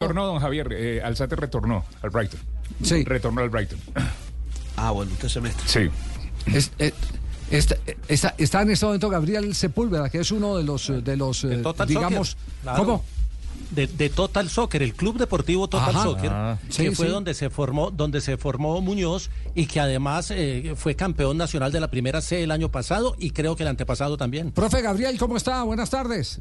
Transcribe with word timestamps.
Retornó, 0.00 0.26
don 0.26 0.38
Javier. 0.38 0.68
Eh, 0.70 1.02
Alzate 1.02 1.34
retornó 1.34 1.84
al 2.02 2.10
Brighton. 2.10 2.38
Sí. 2.84 3.02
Retornó 3.02 3.40
al 3.40 3.48
Brighton. 3.50 3.80
Ah, 4.76 4.92
bueno, 4.92 5.10
este 5.10 5.28
semestre. 5.28 5.66
Sí. 5.66 5.90
Es- 6.54 6.70
eh, 6.78 6.92
está, 7.50 7.76
está- 8.06 8.32
está 8.38 8.62
en 8.62 8.70
este 8.70 8.86
momento 8.86 9.10
Gabriel 9.10 9.52
Sepúlveda, 9.56 10.08
que 10.08 10.20
es 10.20 10.30
uno 10.30 10.56
de 10.56 10.62
los, 10.62 10.88
eh, 10.88 11.00
de 11.02 11.16
los 11.16 11.42
eh, 11.42 11.56
Total 11.64 11.88
digamos, 11.88 12.36
claro. 12.62 12.78
¿cómo? 12.84 13.04
de, 13.72 13.88
de 13.88 14.08
Total 14.08 14.48
Soccer, 14.48 14.84
el 14.84 14.94
club 14.94 15.18
deportivo 15.18 15.66
Total 15.68 15.90
Ajá. 15.90 16.02
Soccer, 16.04 16.30
Ah. 16.32 16.58
que 16.68 16.72
Sí, 16.72 16.90
fue 16.94 17.06
sí. 17.06 17.12
donde 17.12 17.34
se 17.34 17.50
formó, 17.50 17.90
donde 17.90 18.20
se 18.20 18.36
formó 18.36 18.80
Muñoz 18.80 19.30
y 19.56 19.66
que 19.66 19.80
además 19.80 20.30
eh, 20.30 20.74
fue 20.76 20.94
campeón 20.94 21.36
nacional 21.36 21.72
de 21.72 21.80
la 21.80 21.88
primera 21.90 22.20
C 22.20 22.44
el 22.44 22.52
año 22.52 22.70
pasado 22.70 23.16
y 23.18 23.32
creo 23.32 23.56
que 23.56 23.64
el 23.64 23.68
antepasado 23.68 24.16
también. 24.16 24.52
Profe 24.52 24.80
Gabriel, 24.80 25.18
¿cómo 25.18 25.36
está? 25.36 25.64
Buenas 25.64 25.90
tardes. 25.90 26.40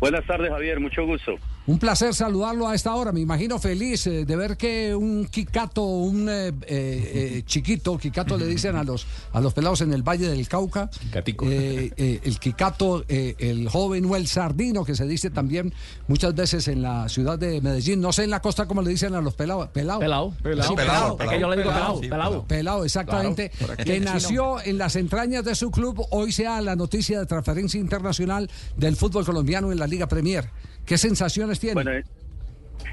Buenas 0.00 0.26
tardes, 0.26 0.50
Javier. 0.50 0.80
Mucho 0.80 1.04
gusto. 1.06 1.34
Un 1.66 1.78
placer 1.78 2.14
saludarlo 2.14 2.66
a 2.66 2.74
esta 2.74 2.94
hora. 2.94 3.12
Me 3.12 3.20
imagino 3.20 3.58
feliz 3.58 4.06
eh, 4.06 4.24
de 4.24 4.34
ver 4.34 4.56
que 4.56 4.94
un 4.94 5.26
Kikato, 5.26 5.82
un 5.84 6.26
eh, 6.28 6.52
eh, 6.66 7.42
chiquito, 7.44 7.96
Kikato 7.98 8.38
le 8.38 8.46
dicen 8.46 8.76
a 8.76 8.82
los 8.82 9.06
a 9.32 9.40
los 9.40 9.52
pelados 9.52 9.82
en 9.82 9.92
el 9.92 10.02
Valle 10.02 10.28
del 10.28 10.48
Cauca. 10.48 10.88
Eh, 11.14 11.92
eh, 11.96 12.20
el 12.24 12.40
Kikato, 12.40 13.04
eh, 13.08 13.36
el 13.38 13.68
joven 13.68 14.06
o 14.06 14.16
el 14.16 14.26
sardino, 14.26 14.84
que 14.84 14.94
se 14.96 15.06
dice 15.06 15.30
también 15.30 15.72
muchas 16.08 16.34
veces 16.34 16.66
en 16.68 16.80
la 16.82 17.08
ciudad 17.08 17.38
de 17.38 17.60
Medellín. 17.60 18.00
No 18.00 18.10
sé 18.12 18.24
en 18.24 18.30
la 18.30 18.40
costa 18.40 18.66
cómo 18.66 18.80
le 18.82 18.90
dicen 18.90 19.14
a 19.14 19.20
los 19.20 19.34
pelados. 19.34 19.68
Pelado. 19.68 20.00
Pelado. 20.00 20.34
Pelado. 20.42 20.68
Sí, 20.70 20.74
Pelado, 20.74 21.18
Es 21.20 21.28
que 21.28 21.40
yo 21.40 21.50
le 21.50 21.56
digo 21.58 21.68
pelado. 21.68 22.00
pelado. 22.00 22.10
pelado. 22.10 22.44
Pelado, 22.46 22.84
exactamente. 22.84 23.50
Claro, 23.50 23.76
que 23.76 24.00
nació 24.00 24.60
en 24.64 24.78
las 24.78 24.96
entrañas 24.96 25.44
de 25.44 25.54
su 25.54 25.70
club. 25.70 26.06
Hoy 26.10 26.32
sea 26.32 26.60
la 26.62 26.74
noticia 26.74 27.20
de 27.20 27.26
transferencia 27.26 27.78
internacional 27.78 28.50
del 28.76 28.96
fútbol 28.96 29.26
colombiano 29.26 29.70
en 29.70 29.78
la 29.78 29.86
Liga 29.90 30.06
Premier. 30.08 30.44
¿Qué 30.86 30.96
sensaciones 30.96 31.60
tiene? 31.60 31.74
Bueno, 31.74 31.92
en- 31.92 32.04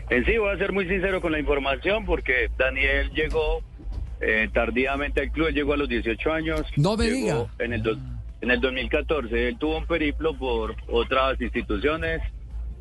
en 0.09 0.25
sí 0.25 0.37
voy 0.37 0.53
a 0.53 0.57
ser 0.57 0.71
muy 0.73 0.87
sincero 0.87 1.21
con 1.21 1.31
la 1.31 1.39
información 1.39 2.05
porque 2.05 2.49
Daniel 2.57 3.09
llegó 3.11 3.61
eh, 4.19 4.49
tardíamente 4.51 5.21
al 5.21 5.31
club, 5.31 5.47
él 5.47 5.53
llegó 5.53 5.73
a 5.73 5.77
los 5.77 5.87
18 5.87 6.33
años. 6.33 6.61
No 6.75 6.97
me 6.97 7.07
diga. 7.09 7.45
En 7.59 7.71
el, 7.73 7.83
dos- 7.83 7.99
en 8.41 8.49
el 8.51 8.59
2014, 8.59 9.47
él 9.49 9.57
tuvo 9.59 9.77
un 9.77 9.85
periplo 9.85 10.35
por 10.37 10.75
otras 10.87 11.39
instituciones. 11.39 12.21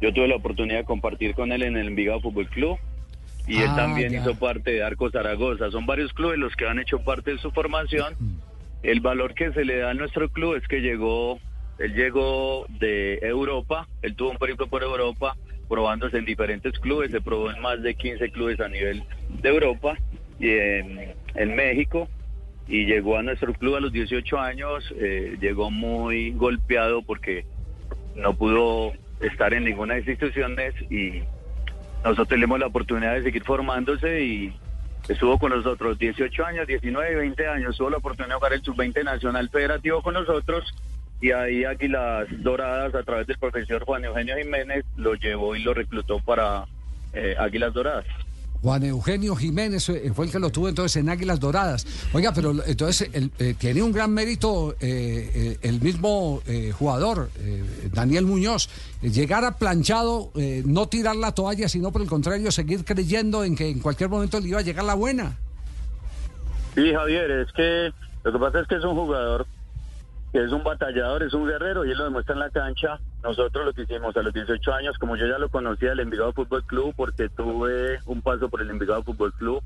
Yo 0.01 0.13
tuve 0.15 0.29
la 0.29 0.37
oportunidad 0.37 0.79
de 0.79 0.85
compartir 0.85 1.35
con 1.35 1.53
él 1.53 1.63
en 1.63 1.77
el 1.77 1.89
Envigado 1.89 2.21
Fútbol 2.23 2.49
Club. 2.49 2.79
Y 3.47 3.59
él 3.59 3.69
Ah, 3.71 3.77
también 3.77 4.13
ya. 4.13 4.21
hizo 4.23 4.35
parte 4.35 4.73
de 4.73 4.83
Arco 4.83 5.11
Zaragoza. 5.11 5.71
Son 5.71 5.85
varios 5.87 6.13
clubes 6.15 6.39
los 6.39 6.55
que 6.57 6.67
han 6.67 6.79
hecho 6.79 6.99
parte 7.05 7.33
de 7.33 7.39
su 7.39 7.51
formación. 7.51 8.15
El 8.83 9.01
valor 9.01 9.35
que 9.35 9.53
se 9.53 9.65
le 9.65 9.77
da 9.79 9.91
a 9.91 9.95
nuestro 9.95 10.29
club 10.31 10.57
es 10.57 10.67
que 10.69 10.81
llegó, 10.81 11.39
él 11.79 11.95
llegó 11.95 12.67
de 12.69 13.19
Europa, 13.23 13.87
él 14.03 14.15
tuvo 14.15 14.31
un 14.31 14.39
periplo 14.39 14.67
por 14.67 14.83
Europa, 14.83 15.37
probándose 15.69 16.19
en 16.19 16.25
diferentes 16.25 16.79
clubes, 16.79 17.11
se 17.11 17.21
probó 17.21 17.51
en 17.51 17.61
más 17.61 17.83
de 17.83 17.95
15 17.95 18.31
clubes 18.31 18.61
a 18.61 18.69
nivel 18.69 19.03
de 19.29 19.49
Europa 19.49 19.97
y 20.39 20.51
en, 20.51 21.57
México, 21.57 22.09
y 22.69 22.87
llegó 22.87 23.19
a 23.19 23.23
nuestro 23.23 23.53
club 23.55 23.77
a 23.77 23.81
los 23.81 23.93
18 23.93 24.39
años, 24.39 24.93
eh, 24.99 25.37
llegó 25.41 25.71
muy 25.71 26.33
golpeado 26.33 27.03
porque 27.03 27.45
no 28.15 28.35
pudo 28.35 28.93
estar 29.21 29.53
en 29.55 29.65
ninguna 29.65 29.95
de 29.95 30.01
las 30.01 30.09
instituciones 30.09 30.75
y 30.91 31.23
nosotros 32.05 32.29
tenemos 32.29 32.59
la 32.59 32.67
oportunidad 32.67 33.15
de 33.15 33.23
seguir 33.23 33.45
formándose 33.45 34.25
y 34.25 34.55
estuvo 35.09 35.39
con 35.39 35.51
nosotros 35.51 35.99
18 35.99 36.45
años, 36.45 36.67
19, 36.67 37.17
20 37.17 37.47
años, 37.49 37.77
tuvo 37.77 37.91
la 37.91 37.97
oportunidad 37.99 38.35
de 38.35 38.35
jugar 38.37 38.53
el 38.55 38.63
sub-20 38.63 39.05
nacional 39.05 39.49
federativo 39.51 40.03
con 40.03 40.15
nosotros 40.15 40.73
y 41.21 41.31
ahí 41.31 41.65
Águilas 41.65 42.27
Doradas 42.43 42.95
a 42.95 43.03
través 43.03 43.27
del 43.27 43.39
profesor 43.39 43.85
Juan 43.85 44.05
Eugenio 44.05 44.37
Jiménez 44.37 44.85
lo 44.97 45.15
llevó 45.15 45.57
y 45.57 45.63
lo 45.63 45.75
reclutó 45.75 46.21
para 46.21 46.67
eh, 47.13 47.35
Águilas 47.39 47.73
Doradas. 47.73 48.05
Juan 48.63 48.83
Eugenio 48.83 49.37
Jiménez 49.37 49.89
eh, 49.91 50.11
fue 50.15 50.27
el 50.27 50.33
que 50.33 50.39
lo 50.39 50.51
tuvo 50.51 50.69
entonces 50.69 50.97
en 50.97 51.09
Águilas 51.09 51.39
Doradas. 51.39 51.87
Oiga, 52.13 52.33
pero 52.35 52.55
entonces 52.67 53.09
el, 53.13 53.31
eh, 53.39 53.55
tiene 53.57 53.83
un 53.83 53.93
gran 53.93 54.13
mérito 54.13 54.75
eh, 54.81 55.59
el 55.63 55.81
mismo 55.81 56.43
eh, 56.47 56.73
jugador, 56.73 57.31
Daniel 57.93 58.25
Muñoz, 58.25 58.69
llegar 59.03 59.45
a 59.45 59.57
planchado, 59.57 60.33
no 60.65 60.89
tirar 60.89 61.17
la 61.17 61.33
toalla, 61.33 61.69
sino 61.69 61.93
por 61.93 62.03
el 62.03 62.09
contrario, 62.09 62.51
seguir 62.51 62.85
creyendo 62.85 63.45
en 63.45 63.55
que 63.55 63.69
en 63.69 63.81
cualquier 63.81 64.11
momento 64.11 64.41
le 64.41 64.49
iba 64.49 64.59
a 64.59 64.63
llegar 64.63 64.85
la 64.85 64.95
buena. 64.95 65.37
Sí, 66.75 66.93
Javier, 66.93 67.31
es 67.31 67.53
que 67.53 67.93
lo 68.25 68.33
que 68.33 68.39
pasa 68.39 68.61
es 68.61 68.69
que 68.69 68.77
es 68.77 68.85
un 68.85 68.95
jugador 68.95 69.47
que 70.33 70.43
es 70.43 70.53
un 70.53 70.63
batallador, 70.65 71.23
es 71.23 71.33
un 71.35 71.47
guerrero 71.47 71.85
y 71.85 71.91
él 71.93 71.99
lo 71.99 72.05
demuestra 72.05 72.35
en 72.35 72.41
la 72.41 72.51
cancha. 72.51 72.99
Nosotros 73.23 73.65
lo 73.65 73.73
que 73.73 73.83
hicimos 73.83 74.17
a 74.17 74.23
los 74.23 74.33
18 74.35 74.73
años, 74.75 74.99
como 74.99 75.17
yo 75.17 75.27
ya 75.27 75.39
lo 75.39 75.49
conocía 75.49 75.91
del 75.91 76.01
Envigado 76.01 76.33
Fútbol 76.33 76.65
Club, 76.65 76.93
porque 76.97 77.29
tuve 77.31 77.99
un 78.07 78.21
paso 78.23 78.49
por 78.49 78.61
el 78.61 78.71
Envigado 78.71 79.03
Fútbol 79.03 79.33
Club, 79.35 79.63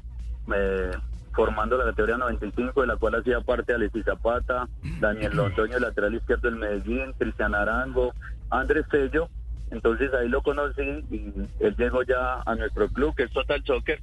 me- 0.47 0.91
formando 1.32 1.76
la 1.76 1.84
categoría 1.84 2.16
95, 2.19 2.81
de 2.81 2.87
la 2.88 2.97
cual 2.97 3.15
hacía 3.15 3.41
parte 3.41 3.72
Alexis 3.72 4.04
Zapata, 4.04 4.69
Daniel 5.00 5.37
Londoño, 5.37 5.78
lateral 5.78 6.15
izquierdo 6.15 6.50
del 6.50 6.59
Medellín, 6.59 7.12
Cristian 7.19 7.54
Arango, 7.54 8.12
Andrés 8.50 8.84
Tello. 8.91 9.28
Entonces 9.70 10.12
ahí 10.12 10.28
lo 10.28 10.43
conocí 10.43 10.82
y 10.82 11.32
él 11.60 11.76
llegó 11.78 12.03
ya 12.03 12.43
a 12.44 12.54
nuestro 12.56 12.88
club, 12.88 13.15
que 13.15 13.22
es 13.25 13.31
Total 13.32 13.62
Soccer. 13.65 14.00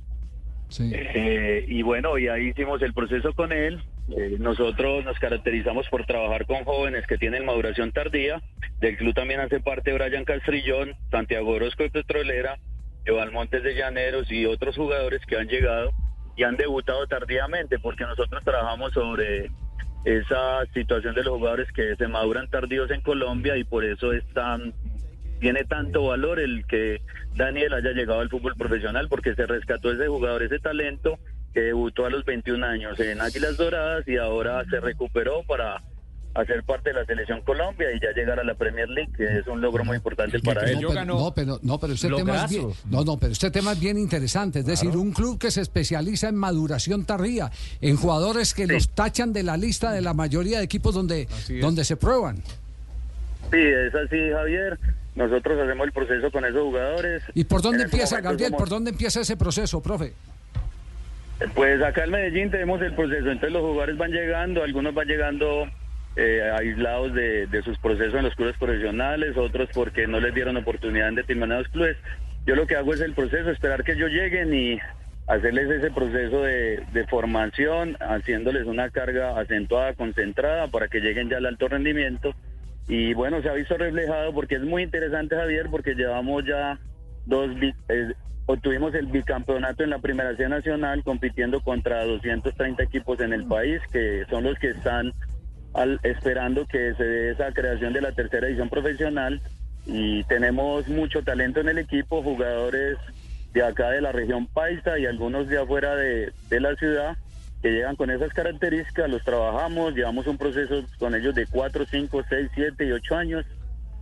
Sí. 0.69 0.89
Eh, 0.93 1.65
y 1.67 1.81
bueno, 1.81 2.17
y 2.17 2.29
ahí 2.29 2.47
hicimos 2.47 2.81
el 2.81 2.93
proceso 2.93 3.33
con 3.33 3.51
él. 3.51 3.81
Eh, 4.09 4.37
nosotros 4.39 5.03
nos 5.03 5.19
caracterizamos 5.19 5.87
por 5.89 6.05
trabajar 6.05 6.45
con 6.45 6.63
jóvenes 6.63 7.05
que 7.07 7.17
tienen 7.17 7.45
maduración 7.45 7.91
tardía. 7.91 8.41
Del 8.79 8.95
club 8.97 9.13
también 9.13 9.41
hace 9.41 9.59
parte 9.59 9.93
Brian 9.93 10.23
Castrillón, 10.23 10.95
Santiago 11.11 11.51
Orozco 11.51 11.83
de 11.83 11.89
Petrolera, 11.89 12.57
Joan 13.05 13.33
Montes 13.33 13.63
de 13.63 13.75
Llaneros 13.75 14.31
y 14.31 14.45
otros 14.45 14.75
jugadores 14.75 15.21
que 15.25 15.37
han 15.37 15.47
llegado 15.47 15.91
y 16.37 16.43
han 16.43 16.55
debutado 16.55 17.05
tardíamente 17.07 17.79
porque 17.79 18.03
nosotros 18.03 18.43
trabajamos 18.43 18.93
sobre 18.93 19.49
esa 20.05 20.65
situación 20.73 21.15
de 21.15 21.23
los 21.23 21.33
jugadores 21.33 21.69
que 21.73 21.95
se 21.95 22.07
maduran 22.07 22.49
tardíos 22.49 22.89
en 22.91 23.01
Colombia 23.01 23.57
y 23.57 23.63
por 23.63 23.83
eso 23.83 24.13
es 24.13 24.23
tan 24.33 24.73
tiene 25.39 25.63
tanto 25.65 26.07
valor 26.07 26.39
el 26.39 26.65
que 26.65 27.01
Daniel 27.35 27.73
haya 27.73 27.91
llegado 27.91 28.21
al 28.21 28.29
fútbol 28.29 28.55
profesional 28.55 29.07
porque 29.09 29.35
se 29.35 29.45
rescató 29.45 29.91
ese 29.91 30.07
jugador, 30.07 30.43
ese 30.43 30.59
talento 30.59 31.19
que 31.57 31.63
debutó 31.63 32.05
a 32.05 32.11
los 32.11 32.23
21 32.23 32.63
años 32.63 32.99
en 32.99 33.19
Águilas 33.19 33.57
Doradas 33.57 34.07
y 34.07 34.15
ahora 34.15 34.63
se 34.69 34.79
recuperó 34.79 35.41
para 35.47 35.81
hacer 36.35 36.61
parte 36.63 36.91
de 36.91 36.99
la 36.99 37.05
selección 37.05 37.41
Colombia 37.41 37.87
y 37.95 37.99
ya 37.99 38.11
llegar 38.15 38.39
a 38.39 38.43
la 38.43 38.53
Premier 38.53 38.87
League, 38.87 39.11
que 39.17 39.39
es 39.39 39.47
un 39.47 39.59
logro 39.59 39.83
muy 39.83 39.95
importante 39.97 40.39
para 40.39 40.69
él. 40.69 40.79
No, 40.79 40.89
pero, 40.89 41.05
no, 41.05 41.33
pero, 41.33 41.59
no, 41.63 41.79
pero 41.79 41.93
este 41.93 42.09
tema 42.09 42.43
es 42.43 42.49
bien, 42.51 42.61
Lograzo. 42.61 42.87
no, 42.91 43.03
no, 43.03 43.17
pero 43.17 43.33
este 43.33 43.49
tema 43.49 43.71
es 43.71 43.79
bien 43.79 43.97
interesante. 43.97 44.59
Es 44.59 44.67
decir, 44.67 44.95
un 44.95 45.13
club 45.13 45.39
que 45.39 45.49
se 45.49 45.61
especializa 45.61 46.29
en 46.29 46.35
maduración 46.35 47.05
tardía, 47.05 47.49
en 47.81 47.95
jugadores 47.97 48.53
que 48.53 48.67
los 48.67 48.89
tachan 48.89 49.33
de 49.33 49.41
la 49.41 49.57
lista 49.57 49.91
de 49.91 50.01
la 50.01 50.13
mayoría 50.13 50.59
de 50.59 50.63
equipos 50.65 50.93
donde, 50.93 51.27
donde 51.59 51.83
se 51.85 51.97
prueban. 51.97 52.37
Sí, 53.51 53.57
es 53.57 53.95
así, 53.95 54.17
Javier. 54.31 54.77
Nosotros 55.15 55.59
hacemos 55.59 55.87
el 55.87 55.91
proceso 55.93 56.29
con 56.29 56.45
esos 56.45 56.61
jugadores. 56.61 57.23
¿Y 57.33 57.45
por 57.45 57.63
dónde 57.63 57.85
empieza, 57.85 58.21
Gabriel? 58.21 58.49
somos- 58.51 58.59
¿Por 58.59 58.69
dónde 58.69 58.91
empieza 58.91 59.21
ese 59.21 59.35
proceso, 59.37 59.81
profe? 59.81 60.13
Pues 61.53 61.81
acá 61.83 62.05
en 62.05 62.11
Medellín 62.11 62.49
tenemos 62.49 62.81
el 62.81 62.93
proceso, 62.93 63.29
entonces 63.29 63.51
los 63.51 63.61
jugadores 63.61 63.97
van 63.97 64.11
llegando, 64.11 64.63
algunos 64.63 64.93
van 64.93 65.07
llegando 65.07 65.67
eh, 66.15 66.41
aislados 66.57 67.13
de, 67.13 67.45
de 67.47 67.61
sus 67.61 67.77
procesos 67.77 68.15
en 68.15 68.23
los 68.23 68.35
clubes 68.35 68.57
profesionales, 68.57 69.37
otros 69.37 69.69
porque 69.73 70.07
no 70.07 70.19
les 70.19 70.33
dieron 70.33 70.57
oportunidad 70.57 71.09
en 71.09 71.15
determinados 71.15 71.67
clubes. 71.67 71.97
Yo 72.47 72.55
lo 72.55 72.65
que 72.65 72.75
hago 72.75 72.93
es 72.93 73.01
el 73.01 73.13
proceso, 73.13 73.51
esperar 73.51 73.83
que 73.83 73.91
ellos 73.91 74.09
lleguen 74.09 74.53
y 74.53 74.79
hacerles 75.27 75.69
ese 75.69 75.91
proceso 75.91 76.41
de, 76.41 77.05
formación, 77.09 77.97
haciéndoles 77.99 78.65
una 78.65 78.89
carga 78.89 79.39
acentuada, 79.39 79.93
concentrada, 79.93 80.67
para 80.69 80.87
que 80.87 81.01
lleguen 81.01 81.29
ya 81.29 81.37
al 81.37 81.45
alto 81.45 81.67
rendimiento. 81.67 82.33
Y 82.87 83.13
bueno, 83.13 83.41
se 83.41 83.49
ha 83.49 83.53
visto 83.53 83.77
reflejado 83.77 84.33
porque 84.33 84.55
es 84.55 84.61
muy 84.61 84.83
interesante, 84.83 85.35
Javier, 85.35 85.67
porque 85.69 85.93
llevamos 85.93 86.45
ya 86.45 86.79
dos 87.25 87.51
eh, 87.89 88.13
obtuvimos 88.47 88.95
el 88.95 89.05
bicampeonato 89.07 89.83
en 89.83 89.91
la 89.91 89.99
Primera 89.99 90.35
C 90.35 90.47
Nacional 90.49 91.03
compitiendo 91.03 91.61
contra 91.61 92.03
230 92.05 92.81
equipos 92.81 93.19
en 93.19 93.33
el 93.33 93.45
país 93.45 93.79
que 93.91 94.25
son 94.29 94.45
los 94.45 94.57
que 94.57 94.69
están 94.71 95.13
al- 95.73 95.99
esperando 96.03 96.65
que 96.65 96.93
se 96.95 97.03
dé 97.03 97.31
esa 97.31 97.51
creación 97.51 97.93
de 97.93 98.01
la 98.01 98.13
tercera 98.13 98.47
edición 98.47 98.69
profesional 98.69 99.41
y 99.85 100.23
tenemos 100.23 100.87
mucho 100.87 101.21
talento 101.23 101.59
en 101.59 101.69
el 101.69 101.77
equipo, 101.77 102.23
jugadores 102.23 102.97
de 103.53 103.63
acá 103.63 103.89
de 103.91 104.01
la 104.01 104.11
región 104.11 104.47
Paisa 104.47 104.97
y 104.97 105.05
algunos 105.05 105.47
de 105.49 105.59
afuera 105.59 105.95
de, 105.95 106.31
de 106.49 106.59
la 106.59 106.75
ciudad 106.75 107.17
que 107.61 107.71
llegan 107.71 107.95
con 107.95 108.11
esas 108.11 108.31
características, 108.33 109.09
los 109.09 109.23
trabajamos, 109.23 109.93
llevamos 109.95 110.27
un 110.27 110.37
proceso 110.37 110.83
con 110.99 111.15
ellos 111.15 111.33
de 111.35 111.47
4, 111.47 111.85
5, 111.89 112.23
6, 112.29 112.49
7 112.53 112.85
y 112.85 112.91
8 112.91 113.15
años. 113.15 113.45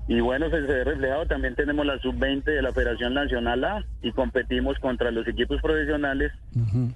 Y 0.07 0.19
bueno, 0.19 0.45
se, 0.51 0.57
se 0.57 0.67
ve 0.71 0.83
reflejado, 0.83 1.25
también 1.25 1.55
tenemos 1.55 1.83
la 1.85 1.97
sub-20 1.99 2.43
de 2.43 2.61
la 2.61 2.71
Federación 2.71 3.15
Nacional 3.15 3.63
A 3.63 3.83
y 4.03 4.11
competimos 4.11 4.77
contra 4.77 5.09
los 5.09 5.27
equipos 5.27 5.59
profesionales 5.61 6.31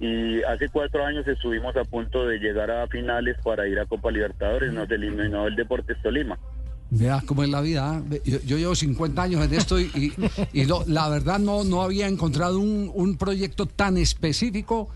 y 0.00 0.42
hace 0.44 0.68
cuatro 0.68 1.04
años 1.04 1.26
estuvimos 1.26 1.76
a 1.76 1.82
punto 1.84 2.24
de 2.26 2.38
llegar 2.38 2.70
a 2.70 2.86
finales 2.86 3.36
para 3.42 3.66
ir 3.66 3.80
a 3.80 3.86
Copa 3.86 4.12
Libertadores, 4.12 4.72
nos 4.72 4.88
eliminó 4.90 5.46
el 5.48 5.56
Deportes 5.56 5.96
Tolima. 6.02 6.38
Vea 6.92 7.20
cómo 7.26 7.42
es 7.44 7.48
la 7.48 7.60
vida. 7.60 8.00
Ve, 8.04 8.20
Yo, 8.24 8.38
yo 8.44 8.58
llevo 8.58 8.74
50 8.74 9.22
años 9.22 9.44
en 9.44 9.54
esto 9.54 9.78
y, 9.80 9.90
y- 9.94 10.12
y 10.52 10.64
lo- 10.66 10.84
la 10.88 11.08
verdad 11.08 11.38
no, 11.38 11.62
no 11.64 11.82
había 11.82 12.06
encontrado 12.08 12.58
un, 12.60 12.90
un 12.94 13.16
proyecto 13.16 13.66
tan 13.66 13.96
específico 13.96 14.88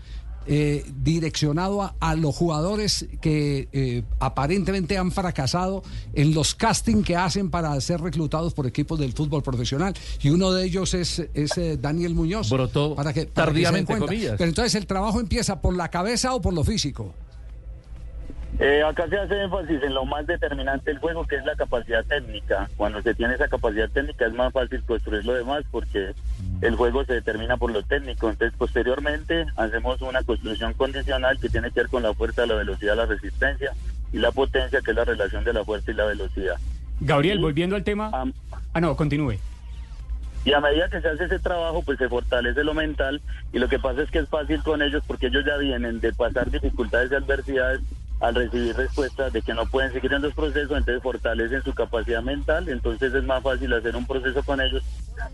eh, 0.47 0.85
direccionado 1.03 1.81
a, 1.81 1.95
a 1.99 2.15
los 2.15 2.35
jugadores 2.35 3.07
que 3.21 3.67
eh, 3.71 4.03
aparentemente 4.19 4.97
han 4.97 5.11
fracasado 5.11 5.83
en 6.13 6.33
los 6.33 6.55
casting 6.55 7.03
que 7.03 7.15
hacen 7.15 7.49
para 7.49 7.79
ser 7.81 8.01
reclutados 8.01 8.53
por 8.53 8.67
equipos 8.67 8.99
del 8.99 9.13
fútbol 9.13 9.43
profesional. 9.43 9.93
Y 10.21 10.29
uno 10.29 10.51
de 10.51 10.65
ellos 10.65 10.93
es, 10.93 11.19
es, 11.33 11.57
eh, 11.57 11.77
Daniel 11.77 12.15
Muñoz. 12.15 12.49
Brotó 12.49 12.95
para 12.95 13.13
que, 13.13 13.25
para 13.25 13.51
que 13.51 13.65
se 13.65 13.71
den 13.71 13.85
tardíamente, 13.85 13.97
comillas. 13.97 14.35
Pero 14.37 14.49
entonces 14.49 14.75
el 14.75 14.87
trabajo 14.87 15.19
empieza 15.19 15.61
por 15.61 15.75
la 15.75 15.89
cabeza 15.89 16.33
o 16.33 16.41
por 16.41 16.53
lo 16.53 16.63
físico. 16.63 17.13
Eh, 18.57 18.81
acá 18.83 19.07
se 19.09 19.17
hace 19.17 19.43
énfasis 19.43 19.83
en 19.83 19.93
lo 19.93 20.05
más 20.05 20.25
determinante 20.27 20.91
del 20.91 20.99
juego, 20.99 21.27
que 21.27 21.35
es 21.35 21.45
la 21.45 21.55
capacidad 21.55 22.05
técnica. 22.05 22.69
Cuando 22.77 23.01
se 23.01 23.13
tiene 23.13 23.33
esa 23.33 23.49
capacidad 23.49 23.89
técnica 23.89 24.25
es 24.25 24.33
más 24.33 24.53
fácil 24.53 24.81
construir 24.83 25.25
lo 25.25 25.33
demás 25.33 25.63
porque 25.71 26.13
el 26.61 26.75
juego 26.75 27.03
se 27.03 27.13
determina 27.13 27.57
por 27.57 27.71
lo 27.71 27.83
técnico. 27.83 28.29
Entonces, 28.29 28.57
posteriormente, 28.57 29.45
hacemos 29.57 30.01
una 30.01 30.23
construcción 30.23 30.73
condicional 30.73 31.37
que 31.39 31.49
tiene 31.49 31.69
que 31.71 31.81
ver 31.81 31.89
con 31.89 32.03
la 32.03 32.13
fuerza, 32.13 32.45
la 32.45 32.55
velocidad, 32.55 32.95
la 32.95 33.05
resistencia 33.05 33.71
y 34.13 34.19
la 34.19 34.31
potencia, 34.31 34.79
que 34.81 34.91
es 34.91 34.97
la 34.97 35.03
relación 35.03 35.43
de 35.43 35.51
la 35.51 35.65
fuerza 35.65 35.91
y 35.91 35.95
la 35.95 36.05
velocidad. 36.05 36.55
Gabriel, 37.01 37.39
volviendo 37.39 37.75
al 37.75 37.83
tema. 37.83 38.09
Ah, 38.73 38.79
no, 38.79 38.95
continúe. 38.95 39.37
Y 40.45 40.53
a 40.53 40.61
medida 40.61 40.87
que 40.89 41.01
se 41.01 41.09
hace 41.09 41.25
ese 41.25 41.39
trabajo, 41.39 41.81
pues 41.81 41.97
se 41.97 42.07
fortalece 42.07 42.63
lo 42.63 42.73
mental. 42.73 43.19
Y 43.51 43.59
lo 43.59 43.67
que 43.67 43.79
pasa 43.79 44.03
es 44.03 44.11
que 44.11 44.19
es 44.19 44.29
fácil 44.29 44.63
con 44.63 44.81
ellos 44.81 45.03
porque 45.05 45.27
ellos 45.27 45.43
ya 45.43 45.57
vienen 45.57 45.99
de 45.99 46.13
pasar 46.13 46.49
dificultades 46.49 47.11
y 47.11 47.15
adversidades 47.15 47.81
al 48.19 48.33
recibir 48.33 48.75
respuestas 48.75 49.33
de 49.33 49.41
que 49.41 49.53
no 49.53 49.65
pueden 49.65 49.91
seguir 49.91 50.13
en 50.13 50.21
los 50.21 50.33
procesos, 50.33 50.77
entonces 50.77 51.03
fortalecen 51.03 51.63
su 51.63 51.73
capacidad 51.73 52.23
mental. 52.23 52.69
Entonces 52.69 53.13
es 53.13 53.23
más 53.23 53.43
fácil 53.43 53.73
hacer 53.73 53.95
un 53.95 54.05
proceso 54.05 54.41
con 54.43 54.61
ellos 54.61 54.83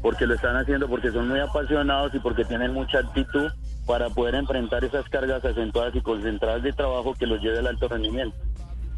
porque 0.01 0.25
lo 0.25 0.35
están 0.35 0.55
haciendo, 0.55 0.87
porque 0.87 1.11
son 1.11 1.27
muy 1.27 1.39
apasionados 1.39 2.13
y 2.15 2.19
porque 2.19 2.43
tienen 2.45 2.73
mucha 2.73 2.99
actitud 2.99 3.51
para 3.85 4.09
poder 4.09 4.35
enfrentar 4.35 4.83
esas 4.83 5.07
cargas 5.09 5.43
acentuadas 5.43 5.95
y 5.95 6.01
concentradas 6.01 6.63
de 6.63 6.73
trabajo 6.73 7.13
que 7.13 7.27
los 7.27 7.41
lleve 7.41 7.59
al 7.59 7.67
alto 7.67 7.87
rendimiento. 7.87 8.35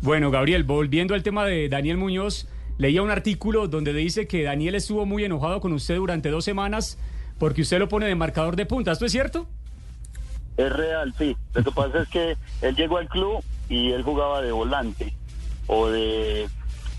Bueno, 0.01 0.31
Gabriel, 0.31 0.63
volviendo 0.63 1.13
al 1.15 1.23
tema 1.23 1.45
de 1.45 1.69
Daniel 1.69 1.97
Muñoz, 1.97 2.47
leía 2.77 3.01
un 3.01 3.09
artículo 3.09 3.67
donde 3.67 3.93
dice 3.93 4.27
que 4.27 4.43
Daniel 4.43 4.75
estuvo 4.75 5.05
muy 5.05 5.23
enojado 5.23 5.61
con 5.61 5.73
usted 5.73 5.95
durante 5.95 6.29
dos 6.29 6.43
semanas 6.43 6.97
porque 7.37 7.61
usted 7.61 7.79
lo 7.79 7.87
pone 7.87 8.05
de 8.05 8.15
marcador 8.15 8.55
de 8.55 8.65
punta. 8.65 8.91
¿Esto 8.91 9.05
es 9.05 9.11
cierto? 9.11 9.47
Es 10.57 10.71
real, 10.71 11.13
sí. 11.17 11.35
Lo 11.53 11.63
que 11.63 11.71
pasa 11.71 12.01
es 12.01 12.09
que 12.09 12.37
él 12.61 12.75
llegó 12.75 12.97
al 12.97 13.07
club 13.07 13.43
y 13.73 13.91
él 13.91 14.03
jugaba 14.03 14.41
de 14.41 14.51
volante 14.51 15.13
o 15.65 15.89
de 15.89 16.47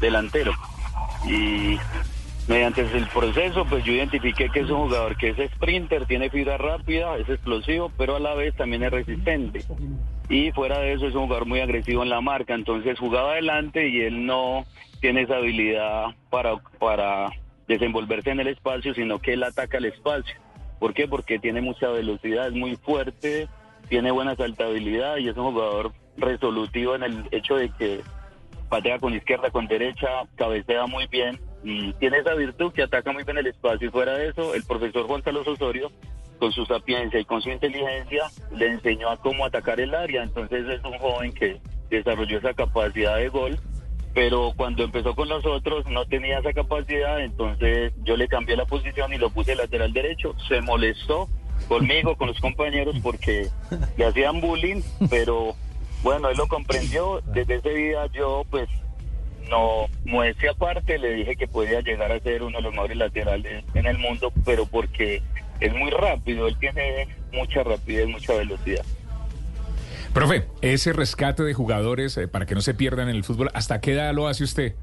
delantero. 0.00 0.52
Y 1.24 1.78
mediante 2.48 2.80
el 2.80 3.06
proceso, 3.06 3.64
pues 3.64 3.84
yo 3.84 3.92
identifiqué 3.92 4.48
que 4.50 4.60
es 4.60 4.70
un 4.70 4.88
jugador 4.88 5.16
que 5.16 5.30
es 5.30 5.50
sprinter, 5.52 6.04
tiene 6.06 6.30
fibra 6.30 6.58
rápida, 6.58 7.16
es 7.16 7.28
explosivo, 7.28 7.92
pero 7.96 8.16
a 8.16 8.20
la 8.20 8.34
vez 8.34 8.56
también 8.56 8.82
es 8.82 8.90
resistente. 8.90 9.64
Y 10.28 10.50
fuera 10.50 10.80
de 10.80 10.94
eso 10.94 11.06
es 11.06 11.14
un 11.14 11.22
jugador 11.22 11.46
muy 11.46 11.60
agresivo 11.60 12.02
en 12.02 12.10
la 12.10 12.20
marca, 12.20 12.54
entonces 12.54 12.98
jugaba 12.98 13.32
adelante 13.32 13.88
y 13.88 14.00
él 14.00 14.26
no 14.26 14.64
tiene 15.00 15.22
esa 15.22 15.36
habilidad 15.36 16.06
para, 16.30 16.56
para 16.80 17.30
desenvolverse 17.68 18.30
en 18.30 18.40
el 18.40 18.48
espacio, 18.48 18.94
sino 18.94 19.20
que 19.20 19.34
él 19.34 19.44
ataca 19.44 19.78
el 19.78 19.84
espacio. 19.84 20.34
¿Por 20.80 20.92
qué? 20.92 21.06
Porque 21.06 21.38
tiene 21.38 21.60
mucha 21.60 21.88
velocidad, 21.88 22.48
es 22.48 22.52
muy 22.52 22.74
fuerte, 22.76 23.48
tiene 23.88 24.10
buena 24.10 24.34
saltabilidad 24.34 25.18
y 25.18 25.28
es 25.28 25.36
un 25.36 25.52
jugador 25.52 25.92
resolutivo 26.16 26.94
en 26.94 27.02
el 27.02 27.28
hecho 27.30 27.56
de 27.56 27.70
que 27.70 28.00
patea 28.68 28.98
con 28.98 29.14
izquierda, 29.14 29.50
con 29.50 29.66
derecha, 29.66 30.08
cabecea 30.36 30.86
muy 30.86 31.06
bien 31.06 31.40
y 31.62 31.92
tiene 31.94 32.18
esa 32.18 32.34
virtud 32.34 32.72
que 32.72 32.82
ataca 32.82 33.12
muy 33.12 33.24
bien 33.24 33.38
el 33.38 33.46
espacio. 33.46 33.88
Y 33.88 33.90
fuera 33.90 34.16
de 34.16 34.28
eso, 34.28 34.54
el 34.54 34.64
profesor 34.64 35.06
Juan 35.06 35.22
Carlos 35.22 35.46
Osorio, 35.46 35.90
con 36.38 36.52
su 36.52 36.66
sapiencia 36.66 37.20
y 37.20 37.24
con 37.24 37.40
su 37.40 37.50
inteligencia, 37.50 38.24
le 38.52 38.68
enseñó 38.68 39.10
a 39.10 39.16
cómo 39.16 39.44
atacar 39.44 39.80
el 39.80 39.94
área. 39.94 40.22
Entonces 40.22 40.68
es 40.68 40.84
un 40.84 40.98
joven 40.98 41.32
que 41.32 41.60
desarrolló 41.90 42.38
esa 42.38 42.54
capacidad 42.54 43.16
de 43.16 43.28
gol 43.28 43.58
pero 44.14 44.52
cuando 44.56 44.84
empezó 44.84 45.14
con 45.14 45.28
nosotros 45.28 45.84
no 45.90 46.06
tenía 46.06 46.38
esa 46.38 46.52
capacidad, 46.52 47.20
entonces 47.20 47.92
yo 48.04 48.16
le 48.16 48.28
cambié 48.28 48.56
la 48.56 48.64
posición 48.64 49.12
y 49.12 49.18
lo 49.18 49.28
puse 49.28 49.56
lateral 49.56 49.92
derecho. 49.92 50.36
Se 50.48 50.60
molestó 50.60 51.28
conmigo, 51.66 52.16
con 52.16 52.28
los 52.28 52.38
compañeros, 52.38 52.94
porque 53.02 53.48
le 53.96 54.06
hacían 54.06 54.40
bullying, 54.40 54.82
pero 55.10 55.56
bueno, 56.04 56.28
él 56.28 56.36
lo 56.36 56.46
comprendió. 56.46 57.20
Desde 57.32 57.56
ese 57.56 57.70
día 57.70 58.06
yo, 58.12 58.44
pues, 58.50 58.68
no, 59.50 59.86
modestia 60.04 60.52
aparte, 60.52 60.98
le 60.98 61.14
dije 61.14 61.34
que 61.34 61.48
podía 61.48 61.80
llegar 61.80 62.12
a 62.12 62.20
ser 62.20 62.42
uno 62.42 62.58
de 62.58 62.62
los 62.62 62.72
mejores 62.72 62.96
laterales 62.96 63.64
en 63.74 63.86
el 63.86 63.98
mundo, 63.98 64.32
pero 64.44 64.66
porque 64.66 65.22
es 65.60 65.74
muy 65.74 65.90
rápido, 65.90 66.46
él 66.46 66.56
tiene 66.58 67.08
mucha 67.32 67.62
rapidez, 67.62 68.06
mucha 68.06 68.34
velocidad. 68.34 68.84
Profe, 70.12 70.46
ese 70.60 70.92
rescate 70.92 71.42
de 71.42 71.54
jugadores 71.54 72.16
eh, 72.18 72.28
para 72.28 72.46
que 72.46 72.54
no 72.54 72.60
se 72.60 72.74
pierdan 72.74 73.08
en 73.08 73.16
el 73.16 73.24
fútbol, 73.24 73.50
¿hasta 73.54 73.80
qué 73.80 73.94
edad 73.94 74.14
lo 74.14 74.28
hace 74.28 74.44
usted? 74.44 74.74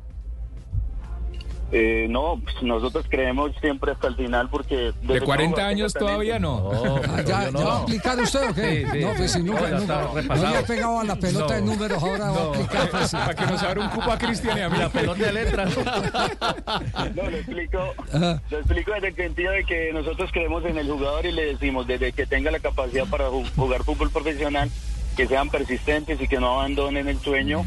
Eh, 1.74 2.08
no, 2.10 2.40
pues, 2.44 2.62
nosotros 2.64 3.06
creemos 3.10 3.52
siempre 3.62 3.94
hasta 3.94 4.08
el 4.10 4.16
final 4.18 4.50
porque... 4.50 4.76
¿De 4.76 4.94
desde 5.14 5.22
40 5.26 5.56
que 5.56 5.62
años 5.62 5.94
todavía 5.94 6.38
no? 6.38 6.70
Ah, 7.08 7.22
¿Ya, 7.26 7.50
no. 7.52 7.60
ya 7.60 7.66
va 7.66 7.74
a 7.78 7.82
aplicar 7.84 8.20
usted 8.20 8.50
o 8.50 8.54
qué? 8.54 8.86
Sí, 8.86 8.92
sí. 8.92 9.06
No, 9.06 9.14
pues 9.16 9.32
si 9.32 9.44
nunca, 9.44 9.70
No, 9.70 9.80
nunca- 9.80 10.36
no 10.36 10.50
le 10.52 10.58
ha 10.58 10.64
pegado 10.64 11.00
a 11.00 11.04
la 11.06 11.16
pelota 11.16 11.54
de 11.56 11.62
números, 11.62 12.04
ahora 12.04 12.26
va 12.26 12.30
a 12.30 12.44
No, 12.44 12.50
aplicar. 12.54 12.90
pues, 12.90 13.12
para 13.12 13.34
que 13.36 13.46
nos 13.46 13.64
abra 13.64 13.82
un 13.84 13.90
cupo 13.90 14.12
a 14.12 14.18
Cristian 14.18 14.58
y 14.58 14.62
a 14.62 14.70
mí. 14.70 14.78
La 14.78 14.90
pelota 14.90 15.24
de 15.26 15.32
letras. 15.34 15.74
No, 17.16 17.30
lo 17.30 17.38
explico, 17.38 17.94
Ajá. 18.14 18.42
lo 18.50 18.58
explico 18.58 18.92
desde 18.94 19.08
el 19.10 19.16
sentido 19.16 19.52
de 19.52 19.64
que 19.64 19.92
nosotros 19.94 20.30
creemos 20.32 20.64
en 20.66 20.78
el 20.78 20.90
jugador 20.90 21.26
y 21.26 21.32
le 21.32 21.46
decimos 21.46 21.88
desde 21.88 22.12
que 22.14 22.26
tenga 22.26 22.52
la 22.52 22.60
capacidad 22.60 23.06
para 23.08 23.30
ju- 23.30 23.50
jugar 23.56 23.84
fútbol 23.84 24.10
profesional, 24.12 24.70
que 25.16 25.28
sean 25.28 25.50
persistentes 25.50 26.22
y 26.22 26.28
que 26.28 26.40
no 26.40 26.60
abandonen 26.60 27.08
el 27.08 27.18
sueño, 27.20 27.64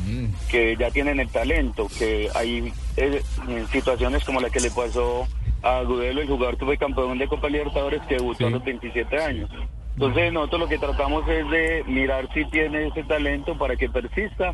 que 0.50 0.76
ya 0.76 0.90
tienen 0.90 1.20
el 1.20 1.28
talento, 1.28 1.88
que 1.98 2.28
hay 2.34 2.72
eh, 2.96 3.22
situaciones 3.70 4.24
como 4.24 4.40
la 4.40 4.50
que 4.50 4.60
le 4.60 4.70
pasó 4.70 5.26
a 5.62 5.82
Gudelo, 5.82 6.20
el 6.20 6.28
jugador 6.28 6.58
que 6.58 6.64
fue 6.64 6.76
campeón 6.76 7.18
de 7.18 7.28
Copa 7.28 7.48
Libertadores, 7.48 8.02
que 8.02 8.16
debutó 8.16 8.46
a 8.46 8.50
los 8.50 8.64
27 8.64 9.16
años. 9.18 9.50
Entonces 9.94 10.32
nosotros 10.32 10.62
lo 10.62 10.68
que 10.68 10.78
tratamos 10.78 11.26
es 11.28 11.48
de 11.50 11.84
mirar 11.86 12.28
si 12.34 12.44
tiene 12.46 12.88
ese 12.88 13.04
talento 13.04 13.56
para 13.56 13.76
que 13.76 13.88
persista. 13.88 14.52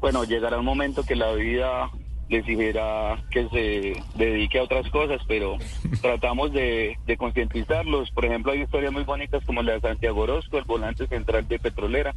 Bueno, 0.00 0.24
llegará 0.24 0.58
un 0.58 0.64
momento 0.64 1.04
que 1.04 1.14
la 1.14 1.32
vida 1.32 1.90
le 2.28 2.38
exigirá 2.38 3.22
que 3.30 3.48
se 3.48 4.02
dedique 4.16 4.58
a 4.58 4.64
otras 4.64 4.88
cosas, 4.90 5.20
pero 5.26 5.56
tratamos 6.02 6.52
de, 6.52 6.96
de 7.06 7.16
concientizarlos. 7.16 8.10
Por 8.10 8.24
ejemplo, 8.24 8.52
hay 8.52 8.62
historias 8.62 8.92
muy 8.92 9.04
bonitas 9.04 9.44
como 9.44 9.62
la 9.62 9.72
de 9.72 9.80
Santiago 9.80 10.22
Orozco, 10.22 10.58
el 10.58 10.64
volante 10.64 11.06
central 11.06 11.46
de 11.48 11.58
Petrolera, 11.58 12.14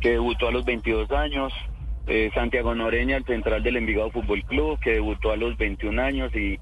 que 0.00 0.10
debutó 0.10 0.48
a 0.48 0.52
los 0.52 0.64
22 0.64 1.10
años. 1.12 1.52
Eh, 2.06 2.30
Santiago 2.34 2.74
Noreña, 2.74 3.16
el 3.16 3.24
central 3.24 3.62
del 3.62 3.76
Envigado 3.76 4.10
Fútbol 4.10 4.42
Club, 4.44 4.78
que 4.80 4.92
debutó 4.92 5.32
a 5.32 5.36
los 5.36 5.56
21 5.56 6.00
años. 6.02 6.34
Y 6.34 6.58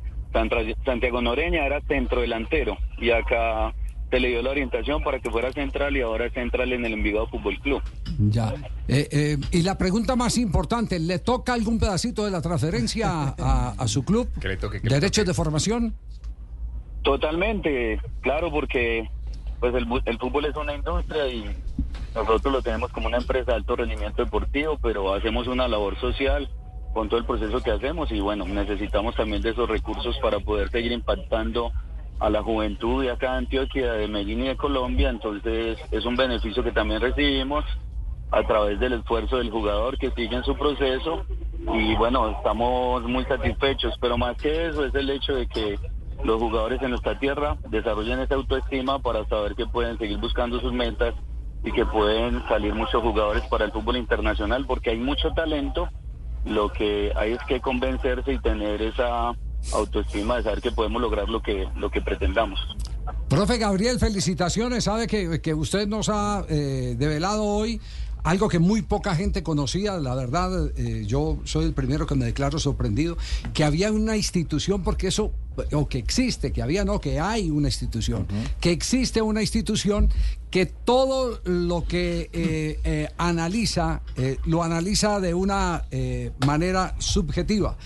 Santiago 0.85 1.23
Noreña 1.23 1.65
era 1.65 1.81
centro 1.83 2.21
delantero. 2.21 2.77
Y 2.99 3.11
acá 3.11 3.73
se 4.11 4.21
le 4.21 4.29
dio 4.29 4.43
la 4.43 4.51
orientación 4.51 5.03
para 5.03 5.21
que 5.21 5.31
fuera 5.31 5.53
central 5.53 5.97
y 5.97 6.01
ahora 6.01 6.27
es 6.27 6.33
central 6.33 6.73
en 6.73 6.85
el 6.85 6.95
Envigado 6.95 7.29
Fútbol 7.29 7.59
Club. 7.61 7.83
Ya. 8.19 8.55
Eh, 8.89 9.09
eh, 9.13 9.37
y 9.53 9.63
la 9.63 9.77
pregunta 9.79 10.17
más 10.17 10.39
importante, 10.39 10.99
¿le 10.99 11.19
toca 11.19 11.53
algún 11.55 11.79
pedacito 11.79 12.25
de 12.25 12.31
la 12.31 12.41
transferencia 12.41 13.35
a, 13.39 13.75
a 13.79 13.89
su 13.89 14.05
club? 14.05 14.29
Que 14.41 14.49
le 14.49 14.57
toque, 14.57 14.81
que 14.81 14.89
le 14.89 14.95
¿Derechos 14.97 15.25
toque. 15.25 15.29
de 15.29 15.35
formación? 15.35 15.95
Totalmente, 17.03 18.01
claro, 18.23 18.51
porque 18.51 19.09
pues 19.61 19.75
el, 19.75 19.87
el 20.05 20.19
fútbol 20.19 20.47
es 20.47 20.57
una 20.57 20.75
industria 20.75 21.29
y 21.29 21.45
nosotros 22.19 22.53
lo 22.53 22.63
tenemos 22.63 22.91
como 22.91 23.07
una 23.07 23.19
empresa 23.19 23.53
de 23.53 23.59
alto 23.59 23.77
rendimiento 23.77 24.25
deportivo, 24.25 24.77
pero 24.83 25.15
hacemos 25.15 25.47
una 25.47 25.69
labor 25.69 25.99
social 26.01 26.49
con 26.93 27.09
todo 27.09 27.21
el 27.21 27.27
proceso 27.27 27.63
que 27.63 27.71
hacemos 27.71 28.11
y 28.11 28.21
bueno, 28.21 28.45
necesitamos 28.45 29.15
también 29.15 29.41
de 29.41 29.51
esos 29.51 29.69
recursos 29.69 30.19
para 30.19 30.41
poder 30.41 30.69
seguir 30.71 30.91
impactando 30.91 31.71
a 32.19 32.29
la 32.29 32.43
juventud 32.43 33.05
de 33.05 33.13
acá 33.13 33.33
de 33.33 33.39
Antioquia, 33.39 33.93
de 33.93 34.09
Medellín 34.09 34.43
y 34.43 34.49
de 34.49 34.57
Colombia, 34.57 35.11
entonces 35.11 35.79
es 35.93 36.05
un 36.05 36.17
beneficio 36.17 36.65
que 36.65 36.73
también 36.73 37.01
recibimos 37.01 37.65
a 38.33 38.43
través 38.43 38.81
del 38.81 38.95
esfuerzo 38.95 39.39
del 39.39 39.51
jugador 39.51 39.97
que 39.97 40.11
sigue 40.11 40.35
en 40.35 40.45
su 40.45 40.57
proceso 40.57 41.25
y 41.73 41.95
bueno, 41.95 42.31
estamos 42.31 43.05
muy 43.05 43.25
satisfechos, 43.27 43.95
pero 44.01 44.19
más 44.19 44.37
que 44.37 44.67
eso 44.67 44.85
es 44.85 44.95
el 44.95 45.09
hecho 45.09 45.35
de 45.35 45.47
que 45.47 45.79
los 46.25 46.41
jugadores 46.41 46.83
en 46.83 46.91
nuestra 46.91 47.17
tierra 47.21 47.57
desarrollen 47.71 48.19
esa 48.19 48.35
autoestima 48.35 48.99
para 48.99 49.25
saber 49.27 49.55
que 49.55 49.67
pueden 49.67 49.97
seguir 49.99 50.19
buscando 50.19 50.59
sus 50.61 50.73
metas 50.73 51.15
y 51.65 51.73
que 51.73 51.85
pueden 51.87 52.43
salir 52.49 52.75
muchos 52.75 53.03
jugadores 53.03 53.43
para 53.47 53.65
el 53.65 53.73
fútbol 53.73 53.97
internacional 53.97 54.65
porque 54.67 54.91
hay 54.91 54.99
mucho 54.99 55.31
talento, 55.33 55.89
lo 56.45 56.71
que 56.73 57.13
hay 57.17 57.33
es 57.33 57.41
que 57.49 57.61
convencerse 57.61 58.33
y 58.33 58.39
tener 58.39 58.81
esa 58.81 59.33
autoestima 59.73 60.37
de 60.37 60.45
saber 60.45 60.61
que 60.61 60.71
podemos 60.73 61.03
lograr 61.03 61.29
lo 61.29 61.43
que, 61.43 61.69
lo 61.77 61.91
que 61.91 62.01
pretendamos. 62.01 62.61
Profe 63.29 63.59
Gabriel, 63.59 63.99
felicitaciones. 63.99 64.85
Sabe 64.85 65.07
que, 65.07 65.41
que 65.41 65.55
usted 65.55 65.87
nos 65.87 66.09
ha 66.09 66.45
eh, 66.49 66.95
develado 66.97 67.45
hoy 67.45 67.81
algo 68.25 68.49
que 68.49 68.59
muy 68.59 68.83
poca 68.83 69.15
gente 69.15 69.43
conocía, 69.43 69.97
la 69.99 70.15
verdad, 70.15 70.71
eh, 70.77 71.05
yo 71.07 71.39
soy 71.45 71.67
el 71.67 71.73
primero 71.73 72.07
que 72.07 72.15
me 72.15 72.25
declaro 72.25 72.59
sorprendido, 72.59 73.17
que 73.55 73.65
había 73.65 73.93
una 73.93 74.17
institución, 74.17 74.83
porque 74.83 75.09
eso, 75.09 75.33
o 75.73 75.89
que 75.89 75.99
existe, 75.99 76.53
que 76.53 76.63
había, 76.63 76.85
no, 76.85 77.01
que 77.01 77.21
hay 77.21 77.51
una 77.51 77.69
institución, 77.69 78.27
que 78.61 78.71
existe 78.71 79.23
una 79.23 79.41
institución 79.41 80.11
que 80.51 80.67
todo 80.67 81.41
lo 81.45 81.85
que 81.85 82.31
eh, 82.33 82.81
eh, 82.85 83.09
analiza, 83.19 84.03
lo 84.45 84.63
analiza 84.63 85.21
de 85.21 85.35
una 85.35 85.85
manera 86.47 86.95
subjetiva. 86.99 87.77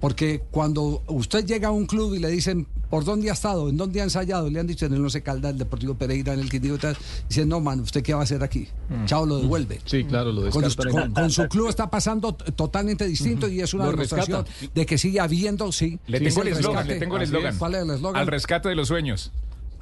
Porque 0.00 0.42
cuando 0.52 1.02
usted 1.08 1.44
llega 1.44 1.68
a 1.68 1.72
un 1.72 1.86
club 1.86 2.14
y 2.14 2.20
le 2.20 2.28
dicen 2.28 2.68
por 2.90 3.04
dónde 3.04 3.30
ha 3.30 3.32
estado, 3.34 3.68
en 3.68 3.76
dónde 3.76 4.00
ha 4.00 4.04
ensayado, 4.04 4.48
le 4.50 4.60
han 4.60 4.66
dicho 4.66 4.86
en 4.86 4.94
el 4.94 5.00
Once 5.02 5.22
Caldas, 5.22 5.52
el 5.52 5.58
Deportivo 5.58 5.94
Pereira, 5.94 6.32
en 6.34 6.40
el 6.40 6.50
Quindío 6.50 6.74
y 6.76 6.78
tal, 6.78 6.96
dicen, 7.28 7.48
no, 7.48 7.60
man, 7.60 7.80
¿usted 7.80 8.02
qué 8.02 8.14
va 8.14 8.20
a 8.20 8.22
hacer 8.24 8.42
aquí? 8.42 8.68
Chao, 9.06 9.26
lo 9.26 9.38
devuelve. 9.38 9.80
Sí, 9.84 10.04
claro, 10.04 10.32
lo 10.32 10.48
Con, 10.50 10.62
con- 10.90 11.12
con 11.12 11.30
su 11.30 11.46
club 11.48 11.68
está 11.68 11.90
pasando 11.90 12.32
totalmente 12.34 13.06
distinto 13.06 13.48
y 13.48 13.60
es 13.60 13.74
una 13.74 13.84
Lo 13.86 13.90
demostración 13.92 14.44
rescata. 14.44 14.70
de 14.74 14.86
que 14.86 14.98
sigue 14.98 15.20
habiendo, 15.20 15.70
sí. 15.72 15.98
Le 16.06 16.20
tengo 16.20 16.42
el 16.42 16.48
eslogan, 16.48 16.86
le 16.88 16.94
tengo 16.98 17.16
el 17.16 17.22
eslogan. 17.22 17.56
¿Cuál 17.58 17.74
es 17.74 17.82
el 17.82 17.90
eslogan? 17.90 18.20
Al 18.20 18.26
rescate 18.26 18.68
de 18.68 18.74
los 18.74 18.88
sueños. 18.88 19.32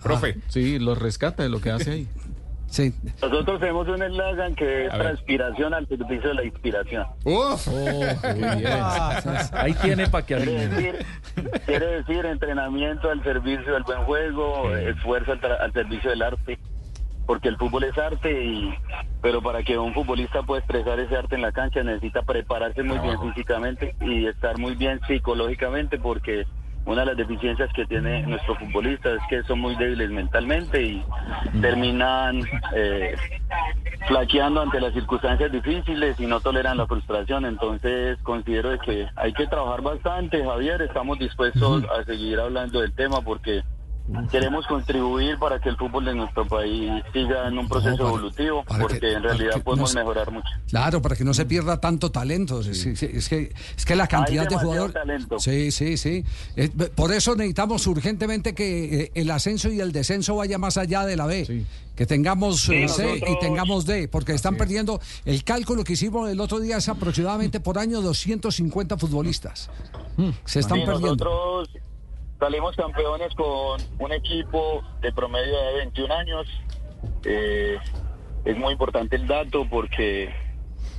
Profe. 0.02 0.38
Sí, 0.48 0.78
lo 0.78 0.94
rescata 0.94 1.42
de 1.42 1.48
lo 1.48 1.60
que 1.60 1.70
hace 1.70 1.90
ahí. 1.90 2.08
Sí. 2.68 2.92
Nosotros 3.22 3.60
tenemos 3.60 3.88
un 3.88 4.02
eslogan 4.02 4.54
que 4.54 4.86
es 4.86 4.92
A 4.92 4.96
ver. 4.98 5.06
transpiración 5.06 5.72
al 5.72 5.86
servicio 5.86 6.28
de 6.28 6.34
la 6.34 6.44
inspiración. 6.44 7.06
Uf. 7.24 7.68
Ahí 9.52 9.74
tiene 9.74 10.06
para 10.08 10.26
que 10.26 10.36
Quiere 10.36 10.68
decir, 10.68 11.06
quiere 11.64 11.86
decir 11.86 12.26
entrenamiento 12.26 13.10
al 13.10 13.22
servicio 13.22 13.72
del 13.74 13.82
buen 13.84 14.02
juego, 14.04 14.74
esfuerzo 14.76 15.32
al, 15.32 15.40
tra- 15.40 15.60
al 15.60 15.72
servicio 15.72 16.10
del 16.10 16.22
arte, 16.22 16.58
porque 17.26 17.48
el 17.48 17.56
fútbol 17.56 17.84
es 17.84 17.96
arte, 17.98 18.44
y 18.44 18.74
pero 19.22 19.42
para 19.42 19.62
que 19.62 19.78
un 19.78 19.94
futbolista 19.94 20.42
pueda 20.42 20.60
expresar 20.60 21.00
ese 21.00 21.16
arte 21.16 21.34
en 21.36 21.42
la 21.42 21.52
cancha 21.52 21.82
necesita 21.82 22.22
prepararse 22.22 22.82
muy 22.82 22.98
bien 22.98 23.20
físicamente 23.20 23.94
y 24.00 24.26
estar 24.26 24.58
muy 24.58 24.74
bien 24.74 25.00
psicológicamente, 25.06 25.98
porque 25.98 26.46
una 26.86 27.00
de 27.00 27.06
las 27.06 27.16
deficiencias 27.16 27.68
que 27.72 27.84
tiene 27.84 28.22
nuestro 28.22 28.54
futbolista 28.54 29.12
es 29.12 29.20
que 29.28 29.42
son 29.42 29.60
muy 29.60 29.74
débiles 29.74 30.08
mentalmente 30.08 30.80
y 30.80 31.04
terminan 31.60 32.42
eh, 32.74 33.16
flaqueando 34.06 34.62
ante 34.62 34.80
las 34.80 34.94
circunstancias 34.94 35.50
difíciles 35.50 36.18
y 36.20 36.26
no 36.26 36.40
toleran 36.40 36.76
la 36.76 36.86
frustración. 36.86 37.44
Entonces 37.44 38.18
considero 38.22 38.70
de 38.70 38.78
que 38.78 39.08
hay 39.16 39.32
que 39.32 39.48
trabajar 39.48 39.82
bastante, 39.82 40.44
Javier. 40.44 40.80
Estamos 40.82 41.18
dispuestos 41.18 41.84
a 41.90 42.04
seguir 42.04 42.38
hablando 42.38 42.80
del 42.80 42.92
tema 42.92 43.20
porque 43.20 43.62
queremos 44.30 44.66
contribuir 44.66 45.38
para 45.38 45.60
que 45.60 45.68
el 45.68 45.76
fútbol 45.76 46.04
de 46.04 46.14
nuestro 46.14 46.46
país 46.46 46.90
siga 47.12 47.48
en 47.48 47.58
un 47.58 47.68
proceso 47.68 47.96
para- 47.96 48.08
evolutivo, 48.08 48.64
para 48.64 48.78
que- 48.78 48.94
porque 48.94 49.12
en 49.12 49.22
realidad 49.22 49.54
que 49.54 49.60
podemos 49.60 49.90
no 49.90 49.92
se- 49.92 49.98
mejorar 49.98 50.30
mucho. 50.30 50.48
Claro, 50.68 51.02
para 51.02 51.16
que 51.16 51.24
no 51.24 51.34
se 51.34 51.44
pierda 51.44 51.80
tanto 51.80 52.10
talento. 52.10 52.62
Sí, 52.62 52.90
es, 52.90 53.28
que, 53.28 53.52
es 53.76 53.84
que 53.84 53.96
la 53.96 54.06
cantidad 54.06 54.48
de 54.48 54.56
jugadores. 54.56 54.94
talento. 54.94 55.38
Sí, 55.38 55.70
sí, 55.70 55.96
sí. 55.96 56.24
Es- 56.54 56.70
por 56.94 57.12
eso 57.12 57.34
necesitamos 57.36 57.86
urgentemente 57.86 58.54
que 58.54 59.02
eh, 59.02 59.10
el 59.14 59.30
ascenso 59.30 59.68
y 59.70 59.80
el 59.80 59.92
descenso 59.92 60.36
vaya 60.36 60.58
más 60.58 60.76
allá 60.76 61.04
de 61.04 61.16
la 61.16 61.26
B. 61.26 61.64
Que 61.96 62.04
tengamos 62.04 62.68
eh, 62.68 62.88
C 62.88 63.22
y 63.26 63.38
tengamos 63.38 63.86
D, 63.86 64.06
porque 64.08 64.32
están 64.34 64.56
perdiendo. 64.56 65.00
El 65.24 65.42
cálculo 65.44 65.82
que 65.82 65.94
hicimos 65.94 66.28
el 66.30 66.38
otro 66.40 66.60
día 66.60 66.76
es 66.76 66.88
aproximadamente 66.90 67.58
por 67.58 67.78
año 67.78 68.02
250 68.02 68.98
futbolistas. 68.98 69.70
Se 70.44 70.60
están 70.60 70.80
Sí, 70.80 70.84
perdiendo. 70.84 71.06
nosotros 71.16 71.70
salimos 72.38 72.76
campeones 72.76 73.34
con 73.34 73.80
un 73.98 74.12
equipo 74.12 74.82
de 75.00 75.12
promedio 75.12 75.56
de 75.58 75.74
21 75.78 76.14
años. 76.14 76.46
Eh, 77.24 77.78
es 78.44 78.56
muy 78.56 78.72
importante 78.72 79.16
el 79.16 79.26
dato 79.26 79.66
porque 79.68 80.32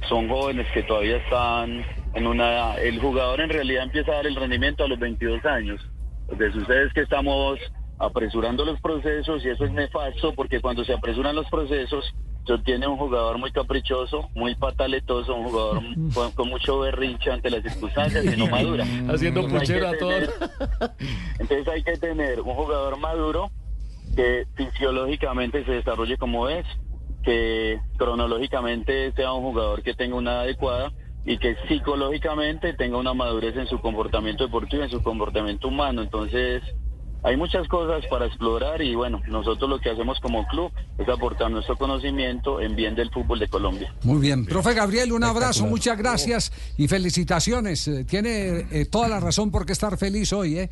son 0.09 0.27
jóvenes 0.29 0.67
que 0.73 0.83
todavía 0.83 1.17
están 1.17 1.85
en 2.13 2.27
una... 2.27 2.75
El 2.75 2.99
jugador 2.99 3.41
en 3.41 3.49
realidad 3.49 3.83
empieza 3.83 4.11
a 4.11 4.15
dar 4.15 4.27
el 4.27 4.35
rendimiento 4.35 4.83
a 4.83 4.87
los 4.87 4.99
22 4.99 5.45
años. 5.45 5.81
Lo 6.27 6.37
que 6.37 6.51
sucede 6.51 6.87
es 6.87 6.93
que 6.93 7.01
estamos 7.01 7.59
apresurando 7.99 8.65
los 8.65 8.79
procesos 8.81 9.43
y 9.43 9.49
eso 9.49 9.65
es 9.65 9.71
nefasto 9.71 10.33
porque 10.33 10.59
cuando 10.59 10.83
se 10.83 10.93
apresuran 10.93 11.35
los 11.35 11.49
procesos 11.49 12.13
se 12.47 12.53
obtiene 12.53 12.87
un 12.87 12.97
jugador 12.97 13.37
muy 13.37 13.51
caprichoso, 13.51 14.29
muy 14.33 14.55
pataletoso, 14.55 15.35
un 15.35 15.49
jugador 15.49 15.83
con, 16.13 16.31
con 16.31 16.49
mucho 16.49 16.79
berrinche 16.79 17.29
ante 17.29 17.49
las 17.49 17.61
circunstancias 17.61 18.25
y 18.25 18.37
no 18.37 18.47
madura. 18.51 18.85
Haciendo 19.09 19.45
puchero 19.47 19.89
a 19.89 19.97
todos. 19.97 20.29
Entonces 21.39 21.67
hay 21.67 21.83
que 21.83 21.97
tener 21.97 22.39
un 22.39 22.55
jugador 22.55 22.97
maduro 22.97 23.51
que 24.15 24.47
fisiológicamente 24.55 25.65
se 25.65 25.73
desarrolle 25.73 26.17
como 26.17 26.47
es, 26.47 26.65
que 27.23 27.79
cronológicamente 27.97 29.11
sea 29.11 29.33
un 29.33 29.43
jugador 29.43 29.83
que 29.83 29.93
tenga 29.93 30.15
una 30.15 30.31
edad 30.31 30.41
adecuada 30.43 30.91
y 31.25 31.37
que 31.37 31.57
psicológicamente 31.67 32.73
tenga 32.73 32.97
una 32.97 33.13
madurez 33.13 33.57
en 33.57 33.67
su 33.67 33.79
comportamiento 33.81 34.45
deportivo, 34.45 34.83
en 34.83 34.89
su 34.89 35.03
comportamiento 35.03 35.67
humano. 35.67 36.01
Entonces 36.01 36.63
hay 37.23 37.35
muchas 37.35 37.67
cosas 37.67 38.05
para 38.09 38.25
explorar 38.27 38.81
y 38.81 38.95
bueno, 38.95 39.21
nosotros 39.27 39.69
lo 39.69 39.79
que 39.79 39.89
hacemos 39.89 40.19
como 40.19 40.45
club 40.47 40.71
es 40.97 41.09
aportar 41.09 41.51
nuestro 41.51 41.75
conocimiento 41.77 42.61
en 42.61 42.75
bien 42.75 42.95
del 42.95 43.09
fútbol 43.11 43.39
de 43.39 43.47
Colombia. 43.47 43.93
Muy 44.03 44.19
bien. 44.19 44.45
Profe 44.45 44.73
Gabriel, 44.73 45.11
un 45.11 45.23
abrazo, 45.23 45.65
muchas 45.65 45.97
gracias 45.97 46.51
y 46.77 46.87
felicitaciones. 46.87 47.87
Eh, 47.87 48.05
Tiene 48.05 48.67
eh, 48.71 48.85
toda 48.85 49.07
la 49.07 49.19
razón 49.19 49.51
por 49.51 49.65
qué 49.65 49.73
estar 49.73 49.97
feliz 49.97 50.31
hoy, 50.33 50.59
¿eh? 50.59 50.69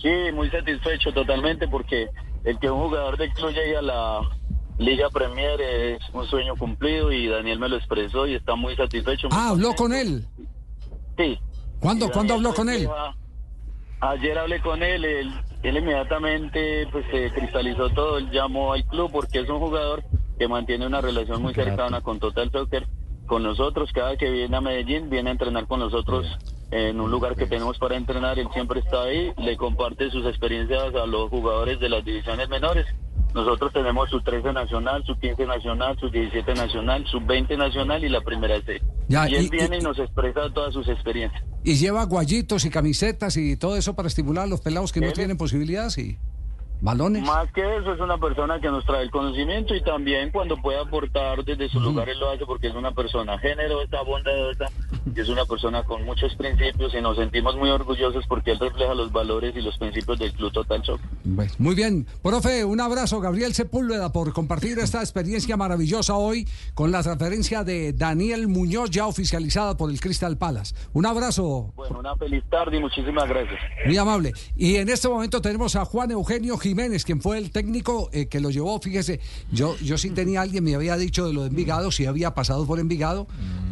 Sí, 0.00 0.10
muy 0.34 0.50
satisfecho 0.50 1.12
totalmente 1.12 1.68
porque 1.68 2.08
el 2.44 2.58
que 2.58 2.68
un 2.70 2.80
jugador 2.80 3.16
del 3.16 3.32
club 3.32 3.50
llegue 3.50 3.76
a 3.76 3.82
la 3.82 4.20
Liga 4.78 5.08
Premier 5.10 5.60
es 5.60 6.00
un 6.12 6.26
sueño 6.26 6.56
cumplido 6.56 7.12
y 7.12 7.28
Daniel 7.28 7.60
me 7.60 7.68
lo 7.68 7.76
expresó 7.76 8.26
y 8.26 8.34
está 8.34 8.56
muy 8.56 8.74
satisfecho. 8.74 9.28
muy 9.28 9.38
Ah, 9.38 9.50
habló 9.50 9.74
contento. 9.74 9.82
con 9.82 9.92
él. 9.92 10.26
Sí. 11.16 11.38
¿Cuándo, 11.78 12.10
¿cuándo 12.10 12.34
habló 12.34 12.52
con 12.54 12.68
él? 12.68 12.88
Ayer 14.02 14.36
hablé 14.36 14.60
con 14.60 14.82
él, 14.82 15.04
él, 15.04 15.32
él 15.62 15.76
inmediatamente 15.76 16.88
pues 16.90 17.06
se 17.12 17.30
cristalizó 17.30 17.88
todo, 17.90 18.18
él 18.18 18.32
llamó 18.32 18.72
al 18.72 18.84
club 18.84 19.12
porque 19.12 19.38
es 19.38 19.48
un 19.48 19.60
jugador 19.60 20.02
que 20.40 20.48
mantiene 20.48 20.88
una 20.88 21.00
relación 21.00 21.40
muy 21.40 21.54
cercana 21.54 22.00
con 22.00 22.18
Total 22.18 22.50
Soccer, 22.50 22.84
con 23.26 23.44
nosotros, 23.44 23.92
cada 23.92 24.16
que 24.16 24.28
viene 24.28 24.56
a 24.56 24.60
Medellín 24.60 25.08
viene 25.08 25.30
a 25.30 25.32
entrenar 25.34 25.68
con 25.68 25.78
nosotros 25.78 26.26
en 26.72 27.00
un 27.00 27.12
lugar 27.12 27.36
que 27.36 27.46
tenemos 27.46 27.78
para 27.78 27.96
entrenar, 27.96 28.40
él 28.40 28.48
siempre 28.52 28.80
está 28.80 29.04
ahí, 29.04 29.32
le 29.38 29.56
comparte 29.56 30.10
sus 30.10 30.26
experiencias 30.26 30.92
a 30.96 31.06
los 31.06 31.30
jugadores 31.30 31.78
de 31.78 31.88
las 31.88 32.04
divisiones 32.04 32.48
menores. 32.48 32.86
Nosotros 33.34 33.72
tenemos 33.72 34.10
su 34.10 34.20
13 34.20 34.52
nacional, 34.52 35.04
su 35.04 35.16
15 35.16 35.46
nacional, 35.46 35.96
su 36.00 36.10
17 36.10 36.54
nacional, 36.54 37.06
su 37.06 37.20
20 37.20 37.56
nacional 37.56 38.02
y 38.02 38.08
la 38.08 38.20
primera 38.22 38.60
C. 38.62 38.82
Ya, 39.12 39.28
y 39.28 39.34
él 39.36 39.44
y- 39.46 39.50
viene 39.50 39.76
y- 39.76 39.80
y 39.80 39.82
nos 39.82 39.98
expresa 39.98 40.52
todas 40.52 40.72
sus 40.74 40.88
experiencias. 40.88 41.42
Y 41.64 41.74
lleva 41.74 42.04
guayitos 42.04 42.64
y 42.64 42.70
camisetas 42.70 43.36
y 43.36 43.56
todo 43.56 43.76
eso 43.76 43.94
para 43.94 44.08
estimular 44.08 44.44
a 44.44 44.46
los 44.48 44.60
pelados 44.60 44.90
que 44.92 45.00
no 45.00 45.12
tienen 45.12 45.36
posibilidades 45.36 45.98
y 45.98 46.18
balones. 46.82 47.22
Más 47.22 47.50
que 47.52 47.62
eso, 47.76 47.92
es 47.94 48.00
una 48.00 48.18
persona 48.18 48.60
que 48.60 48.68
nos 48.68 48.84
trae 48.84 49.02
el 49.02 49.10
conocimiento 49.10 49.74
y 49.74 49.82
también 49.82 50.30
cuando 50.30 50.56
puede 50.56 50.78
aportar 50.80 51.44
desde 51.44 51.68
su 51.68 51.80
lugar, 51.80 52.08
él 52.08 52.18
lo 52.18 52.30
hace 52.30 52.44
porque 52.44 52.66
es 52.68 52.74
una 52.74 52.92
persona 52.92 53.38
generosa, 53.38 54.02
bondadosa 54.02 54.66
y 55.14 55.20
es 55.20 55.28
una 55.28 55.44
persona 55.44 55.82
con 55.84 56.04
muchos 56.04 56.34
principios 56.34 56.92
y 56.94 57.00
nos 57.00 57.16
sentimos 57.16 57.56
muy 57.56 57.70
orgullosos 57.70 58.24
porque 58.26 58.50
él 58.52 58.58
refleja 58.58 58.94
los 58.94 59.12
valores 59.12 59.54
y 59.56 59.62
los 59.62 59.78
principios 59.78 60.18
del 60.18 60.32
Club 60.32 60.52
Total 60.52 60.82
Shock. 60.82 61.00
Bueno, 61.24 61.52
muy 61.58 61.74
bien. 61.74 62.06
Profe, 62.22 62.64
un 62.64 62.80
abrazo, 62.80 63.20
Gabriel 63.20 63.54
Sepúlveda, 63.54 64.12
por 64.12 64.32
compartir 64.32 64.78
esta 64.80 65.00
experiencia 65.00 65.56
maravillosa 65.56 66.14
hoy 66.16 66.48
con 66.74 66.90
la 66.90 67.02
transferencia 67.02 67.62
de 67.64 67.92
Daniel 67.92 68.48
Muñoz, 68.48 68.90
ya 68.90 69.06
oficializada 69.06 69.76
por 69.76 69.90
el 69.90 70.00
Crystal 70.00 70.36
Palace. 70.36 70.74
Un 70.92 71.06
abrazo, 71.06 71.72
Bueno, 71.76 72.00
una 72.00 72.16
feliz 72.16 72.42
tarde 72.50 72.76
y 72.76 72.80
muchísimas 72.80 73.28
gracias. 73.28 73.60
muy 73.86 73.96
amable. 73.96 74.32
Y 74.56 74.76
en 74.76 74.88
este 74.88 75.08
momento 75.08 75.40
tenemos 75.40 75.76
a 75.76 75.84
Juan 75.84 76.10
Eugenio 76.10 76.56
Jiménez, 76.72 77.04
quien 77.04 77.20
fue 77.20 77.36
el 77.36 77.50
técnico 77.50 78.08
eh, 78.12 78.26
que 78.28 78.40
lo 78.40 78.48
llevó. 78.50 78.80
Fíjese, 78.80 79.20
yo, 79.52 79.76
yo 79.80 79.98
sí 79.98 80.08
tenía 80.08 80.40
alguien, 80.40 80.64
me 80.64 80.74
había 80.74 80.96
dicho 80.96 81.26
de 81.26 81.34
lo 81.34 81.42
de 81.42 81.48
Envigado, 81.48 81.90
si 81.92 82.06
había 82.06 82.32
pasado 82.34 82.64
por 82.66 82.80
Envigado, 82.80 83.26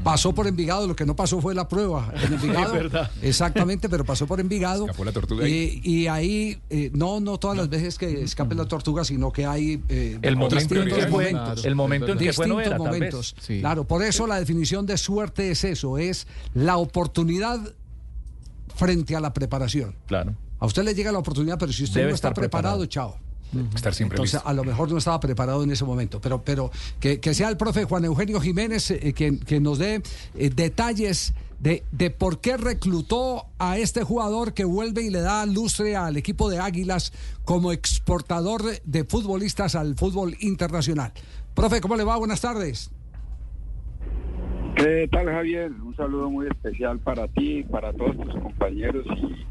pasó 0.04 0.35
por 0.35 0.47
Envigado, 0.47 0.87
lo 0.87 0.95
que 0.95 1.07
no 1.07 1.16
pasó 1.16 1.40
fue 1.40 1.54
la 1.54 1.66
prueba 1.66 2.12
en 2.23 2.33
Envigado. 2.35 2.75
verdad. 2.75 3.11
Exactamente, 3.23 3.88
pero 3.88 4.04
pasó 4.04 4.26
por 4.26 4.38
Envigado. 4.38 4.85
Escapó 4.85 5.04
la 5.07 5.12
tortuga 5.12 5.49
Y, 5.49 5.80
y 5.83 6.09
ahí, 6.09 6.59
eh, 6.69 6.90
no, 6.92 7.21
no 7.21 7.38
todas 7.38 7.57
las 7.57 7.71
veces 7.71 7.97
que 7.97 8.21
escape 8.23 8.54
la 8.54 8.66
tortuga, 8.66 9.02
sino 9.02 9.33
que 9.33 9.47
hay 9.47 9.83
eh, 9.88 10.19
El 10.21 10.37
momento 10.37 10.57
en 10.59 10.69
distintos 10.69 10.99
que 10.99 11.07
fue, 11.11 11.33
momentos. 11.33 11.64
el 11.64 11.75
momento 11.75 12.12
en 12.12 12.19
que 12.19 12.33
fue 12.35 12.47
tal 12.49 12.57
vez. 12.57 12.78
momentos. 12.78 13.35
Sí. 13.40 13.61
Claro, 13.61 13.85
por 13.85 14.02
eso 14.02 14.26
la 14.26 14.38
definición 14.38 14.85
de 14.85 14.99
suerte 14.99 15.50
es 15.50 15.64
eso, 15.64 15.97
es 15.97 16.26
la 16.52 16.76
oportunidad 16.76 17.61
frente 18.76 19.16
a 19.16 19.21
la 19.21 19.33
preparación. 19.33 19.95
Claro. 20.07 20.35
A 20.61 20.67
usted 20.67 20.85
le 20.85 20.95
llega 20.95 21.11
la 21.11 21.19
oportunidad, 21.19 21.59
pero 21.59 21.73
si 21.73 21.85
usted 21.85 22.00
Debe 22.00 22.11
no 22.11 22.14
está 22.14 22.33
preparado, 22.33 22.81
preparado. 22.81 22.87
chao. 22.87 23.31
Estar 23.75 23.93
siempre 23.95 24.14
Entonces, 24.17 24.35
listo. 24.35 24.49
a 24.49 24.52
lo 24.52 24.62
mejor 24.62 24.93
no 24.93 24.99
estaba 24.99 25.19
preparado 25.19 25.64
en 25.64 25.73
ese 25.73 25.85
momento, 25.85 26.21
pero, 26.21 26.40
pero 26.43 26.71
que, 27.00 27.19
que 27.19 27.35
sea 27.35 27.49
el 27.49 27.57
profe 27.57 27.83
Juan 27.85 28.05
Eugenio 28.05 28.40
Jiménez 28.40 28.93
eh, 28.93 29.12
que, 29.12 29.40
que 29.40 29.59
nos 29.59 29.79
dé 29.79 30.02
eh, 30.37 30.50
detalles 30.50 31.35
de, 31.59 31.83
de 31.90 32.11
por 32.11 32.40
qué 32.40 32.57
reclutó 32.57 33.47
a 33.59 33.76
este 33.79 34.05
jugador 34.05 34.55
que 34.55 34.64
vuelve 34.64 35.02
y 35.02 35.11
le 35.11 35.21
da 35.21 35.45
lustre 35.47 35.97
al 35.97 36.17
equipo 36.17 36.49
de 36.49 36.61
Águilas 36.61 37.12
como 37.45 37.73
exportador 37.73 38.62
de 38.85 39.05
futbolistas 39.05 39.75
al 39.75 39.97
fútbol 39.97 40.37
internacional. 40.40 41.12
Profe, 41.55 41.81
¿cómo 41.81 41.97
le 41.97 42.05
va? 42.05 42.17
Buenas 42.19 42.40
tardes. 42.40 42.93
¿Qué 44.76 45.09
tal, 45.11 45.26
Javier? 45.26 45.73
Un 45.73 45.95
saludo 45.97 46.31
muy 46.31 46.47
especial 46.47 47.00
para 47.00 47.26
ti, 47.29 47.64
para 47.64 47.93
todos 47.93 48.17
tus 48.17 48.33
compañeros 48.40 49.05
y 49.17 49.45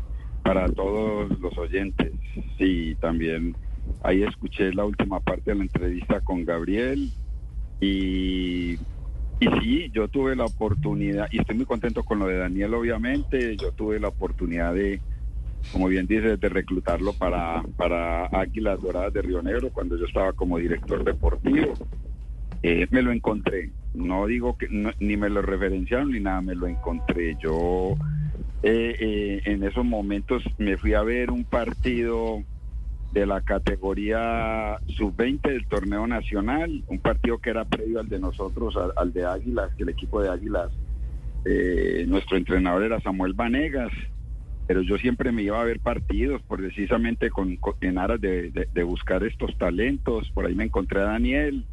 para 0.50 0.68
todos 0.70 1.40
los 1.40 1.56
oyentes. 1.60 2.12
Sí, 2.58 2.98
también 3.00 3.56
ahí 4.02 4.24
escuché 4.24 4.74
la 4.74 4.84
última 4.84 5.20
parte 5.20 5.52
de 5.52 5.58
la 5.58 5.62
entrevista 5.62 6.22
con 6.22 6.44
Gabriel 6.44 7.12
y, 7.80 8.72
y 9.40 9.48
sí, 9.62 9.92
yo 9.94 10.08
tuve 10.08 10.36
la 10.36 10.46
oportunidad, 10.46 11.28
y 11.32 11.40
estoy 11.40 11.56
muy 11.56 11.66
contento 11.68 12.02
con 12.02 12.18
lo 12.18 12.26
de 12.26 12.38
Daniel, 12.38 12.74
obviamente, 12.74 13.56
yo 13.58 13.72
tuve 13.74 14.00
la 14.00 14.08
oportunidad 14.08 14.74
de, 14.74 15.00
como 15.72 15.88
bien 15.88 16.08
dices, 16.08 16.40
de 16.40 16.50
reclutarlo 16.50 17.14
para, 17.14 17.62
para 17.78 18.26
Águilas 18.26 18.82
Doradas 18.82 19.14
de 19.14 19.22
Río 19.22 19.44
Negro 19.44 19.70
cuando 19.72 19.98
yo 19.98 20.06
estaba 20.06 20.34
como 20.34 20.58
director 20.58 21.04
deportivo. 21.04 21.76
Eh, 22.64 22.88
me 22.90 23.04
lo 23.04 23.12
encontré. 23.12 23.70
No 23.94 24.26
digo 24.26 24.58
que 24.58 24.68
no- 24.68 24.94
ni 25.00 25.16
me 25.16 25.30
lo 25.30 25.44
referenciaron 25.44 26.12
ni 26.12 26.20
nada, 26.20 26.42
me 26.42 26.56
lo 26.56 26.66
encontré. 26.66 27.38
Yo 27.40 27.94
eh, 28.62 28.96
eh, 29.00 29.42
en 29.46 29.64
esos 29.64 29.86
momentos 29.86 30.44
me 30.58 30.78
fui 30.78 30.94
a 30.94 31.04
ver 31.04 31.32
un 31.32 31.46
partido 31.46 32.44
de 33.12 33.26
la 33.26 33.42
categoría 33.42 34.80
sub-20 34.88 35.42
del 35.50 35.66
torneo 35.68 36.06
nacional, 36.08 36.84
un 36.88 37.00
partido 37.00 37.40
que 37.40 37.50
era 37.50 37.66
previo 37.66 38.00
al 38.00 38.08
de 38.10 38.20
nosotros, 38.20 38.76
al, 38.96 39.14
de 39.14 39.26
Águilas, 39.26 39.72
que 39.76 39.84
el 39.84 39.90
equipo 39.90 40.22
de 40.22 40.30
Águilas, 40.30 40.72
eh, 41.46 42.06
nuestro 42.08 42.38
entrenador 42.38 42.84
era 42.84 43.02
Samuel 43.02 43.34
Vanegas, 43.34 43.92
pero 44.68 44.82
yo 44.84 44.98
siempre 45.00 45.32
me 45.32 45.42
iba 45.42 45.60
a 45.60 45.64
ver 45.64 45.80
partidos, 45.80 46.44
por 46.44 46.60
precisamente 46.60 47.32
con, 47.32 47.56
con- 47.58 47.74
en 47.82 47.98
aras 47.98 48.22
de- 48.22 48.52
de 48.72 48.84
buscar 48.84 49.24
estos 49.24 49.58
talentos. 49.58 50.30
Por 50.32 50.46
ahí 50.46 50.54
me 50.54 50.66
encontré 50.66 51.00
a 51.00 51.06
Daniel, 51.06 51.66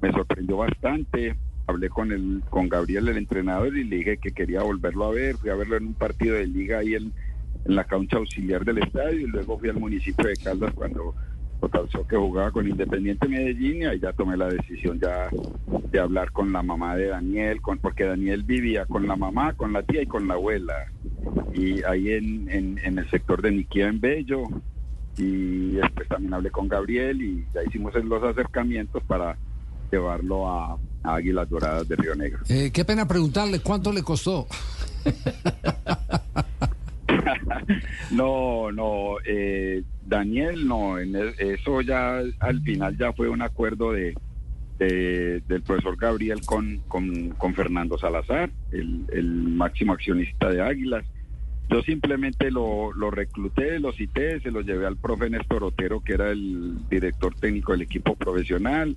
me 0.00 0.12
sorprendió 0.12 0.58
bastante. 0.58 1.34
Hablé 1.66 1.88
con 1.88 2.12
el, 2.12 2.42
con 2.50 2.68
Gabriel, 2.68 3.08
el 3.08 3.16
entrenador, 3.16 3.76
y 3.76 3.84
le 3.84 3.96
dije 3.96 4.18
que 4.18 4.32
quería 4.32 4.62
volverlo 4.62 5.06
a 5.06 5.10
ver. 5.10 5.36
Fui 5.36 5.50
a 5.50 5.54
verlo 5.54 5.76
en 5.76 5.86
un 5.88 5.94
partido 5.94 6.36
de 6.36 6.46
liga 6.46 6.78
ahí 6.78 6.94
en, 6.94 7.12
la 7.66 7.84
cancha 7.84 8.18
auxiliar 8.18 8.64
del 8.64 8.78
estadio, 8.78 9.20
y 9.20 9.26
luego 9.26 9.58
fui 9.58 9.70
al 9.70 9.80
municipio 9.80 10.26
de 10.28 10.36
Caldas 10.36 10.74
cuando 10.74 11.14
tocó 11.60 12.06
que 12.06 12.16
jugaba 12.16 12.50
con 12.50 12.68
Independiente 12.68 13.26
Medellín, 13.26 13.82
y 13.82 13.84
ahí 13.86 13.98
ya 13.98 14.12
tomé 14.12 14.36
la 14.36 14.48
decisión 14.48 15.00
ya 15.00 15.30
de 15.90 15.98
hablar 15.98 16.30
con 16.32 16.52
la 16.52 16.62
mamá 16.62 16.94
de 16.94 17.06
Daniel, 17.06 17.62
con, 17.62 17.78
porque 17.78 18.04
Daniel 18.04 18.42
vivía 18.42 18.84
con 18.84 19.06
la 19.06 19.16
mamá, 19.16 19.54
con 19.54 19.72
la 19.72 19.82
tía 19.82 20.02
y 20.02 20.06
con 20.06 20.28
la 20.28 20.34
abuela 20.34 20.74
y 21.54 21.82
ahí 21.84 22.10
en, 22.10 22.50
en, 22.50 22.80
en 22.82 22.98
el 22.98 23.08
sector 23.10 23.40
de 23.40 23.52
Niquía 23.52 23.88
en 23.88 24.00
Bello 24.00 24.44
y 25.16 25.72
después 25.72 26.08
también 26.08 26.34
hablé 26.34 26.50
con 26.50 26.68
Gabriel 26.68 27.22
y 27.22 27.46
ya 27.54 27.62
hicimos 27.64 27.94
los 27.94 28.22
acercamientos 28.22 29.02
para 29.04 29.36
llevarlo 29.94 30.48
a, 30.48 30.78
a 31.02 31.14
Águilas 31.16 31.48
Doradas 31.48 31.88
de 31.88 31.96
Río 31.96 32.14
Negro. 32.14 32.40
Eh, 32.48 32.70
qué 32.72 32.84
pena 32.84 33.06
preguntarle 33.08 33.60
cuánto 33.60 33.92
le 33.92 34.02
costó. 34.02 34.46
No, 38.10 38.70
no, 38.72 39.16
eh, 39.26 39.82
Daniel, 40.06 40.66
no, 40.66 40.98
en 40.98 41.14
el- 41.16 41.34
eso 41.38 41.80
ya 41.80 42.18
al 42.40 42.60
final 42.62 42.96
ya 42.98 43.12
fue 43.12 43.28
un 43.28 43.42
acuerdo 43.42 43.92
de, 43.92 44.14
de- 44.78 45.40
del 45.48 45.62
profesor 45.62 45.96
Gabriel 45.96 46.40
con, 46.44 46.80
con, 46.88 47.30
con 47.30 47.54
Fernando 47.54 47.96
Salazar, 47.98 48.50
el, 48.72 49.04
el 49.12 49.24
máximo 49.32 49.92
accionista 49.92 50.50
de 50.50 50.60
Águilas. 50.62 51.04
Yo 51.70 51.80
simplemente 51.82 52.50
lo, 52.50 52.92
lo 52.92 53.10
recluté, 53.10 53.78
lo 53.80 53.92
cité, 53.92 54.40
se 54.40 54.50
lo 54.50 54.60
llevé 54.60 54.86
al 54.86 54.96
profe 54.98 55.30
Néstor 55.30 55.64
Otero, 55.64 56.00
que 56.00 56.12
era 56.14 56.30
el 56.30 56.76
director 56.90 57.34
técnico 57.36 57.72
del 57.72 57.82
equipo 57.82 58.14
profesional. 58.16 58.96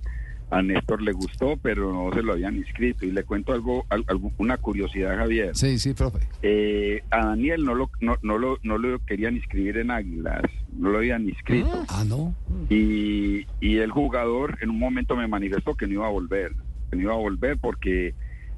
A 0.50 0.62
Néstor 0.62 1.02
le 1.02 1.12
gustó, 1.12 1.58
pero 1.60 1.92
no 1.92 2.10
se 2.14 2.22
lo 2.22 2.32
habían 2.32 2.56
inscrito. 2.56 3.04
Y 3.04 3.10
le 3.10 3.22
cuento 3.24 3.52
algo, 3.52 3.84
al- 3.90 4.04
algo- 4.08 4.32
una 4.38 4.56
curiosidad, 4.56 5.16
Javier. 5.16 5.54
Sí, 5.54 5.78
sí, 5.78 5.92
profe. 5.92 6.20
Eh, 6.42 7.02
a 7.10 7.26
Daniel 7.26 7.64
no 7.64 7.74
lo, 7.74 7.90
no, 8.00 8.16
no, 8.22 8.38
lo, 8.38 8.58
no 8.62 8.78
lo 8.78 8.98
querían 9.00 9.36
inscribir 9.36 9.76
en 9.76 9.90
Águilas, 9.90 10.42
no 10.72 10.88
lo 10.90 10.98
habían 10.98 11.28
inscrito. 11.28 11.84
Ah, 11.88 12.02
no. 12.08 12.34
Y, 12.70 13.46
y 13.60 13.76
el 13.76 13.90
jugador 13.90 14.56
en 14.62 14.70
un 14.70 14.78
momento 14.78 15.16
me 15.16 15.26
manifestó 15.28 15.74
que 15.74 15.86
no 15.86 15.92
iba 15.94 16.06
a 16.06 16.10
volver, 16.10 16.52
que 16.90 16.96
no 16.96 17.02
iba 17.02 17.12
a 17.12 17.18
volver 17.18 17.58
porque 17.58 18.14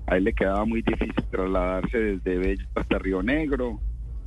a 0.07 0.17
él 0.17 0.25
le 0.25 0.33
quedaba 0.33 0.65
muy 0.65 0.83
difícil 0.83 1.13
trasladarse 1.31 1.99
desde 1.99 2.39
Bello 2.39 2.67
hasta 2.77 2.99
Río 2.99 3.23
Negro. 3.23 3.81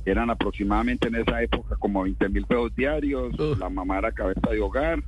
Eran 0.06 0.28
aproximadamente 0.28 1.08
en 1.08 1.14
esa 1.14 1.42
época 1.42 1.76
como 1.76 2.02
20 2.02 2.28
mil 2.28 2.44
pesos 2.44 2.76
diarios, 2.76 3.32
la 3.58 3.70
mamá 3.70 3.98
era 3.98 4.12
cabeza 4.12 4.50
de 4.50 4.60
hogar 4.60 5.02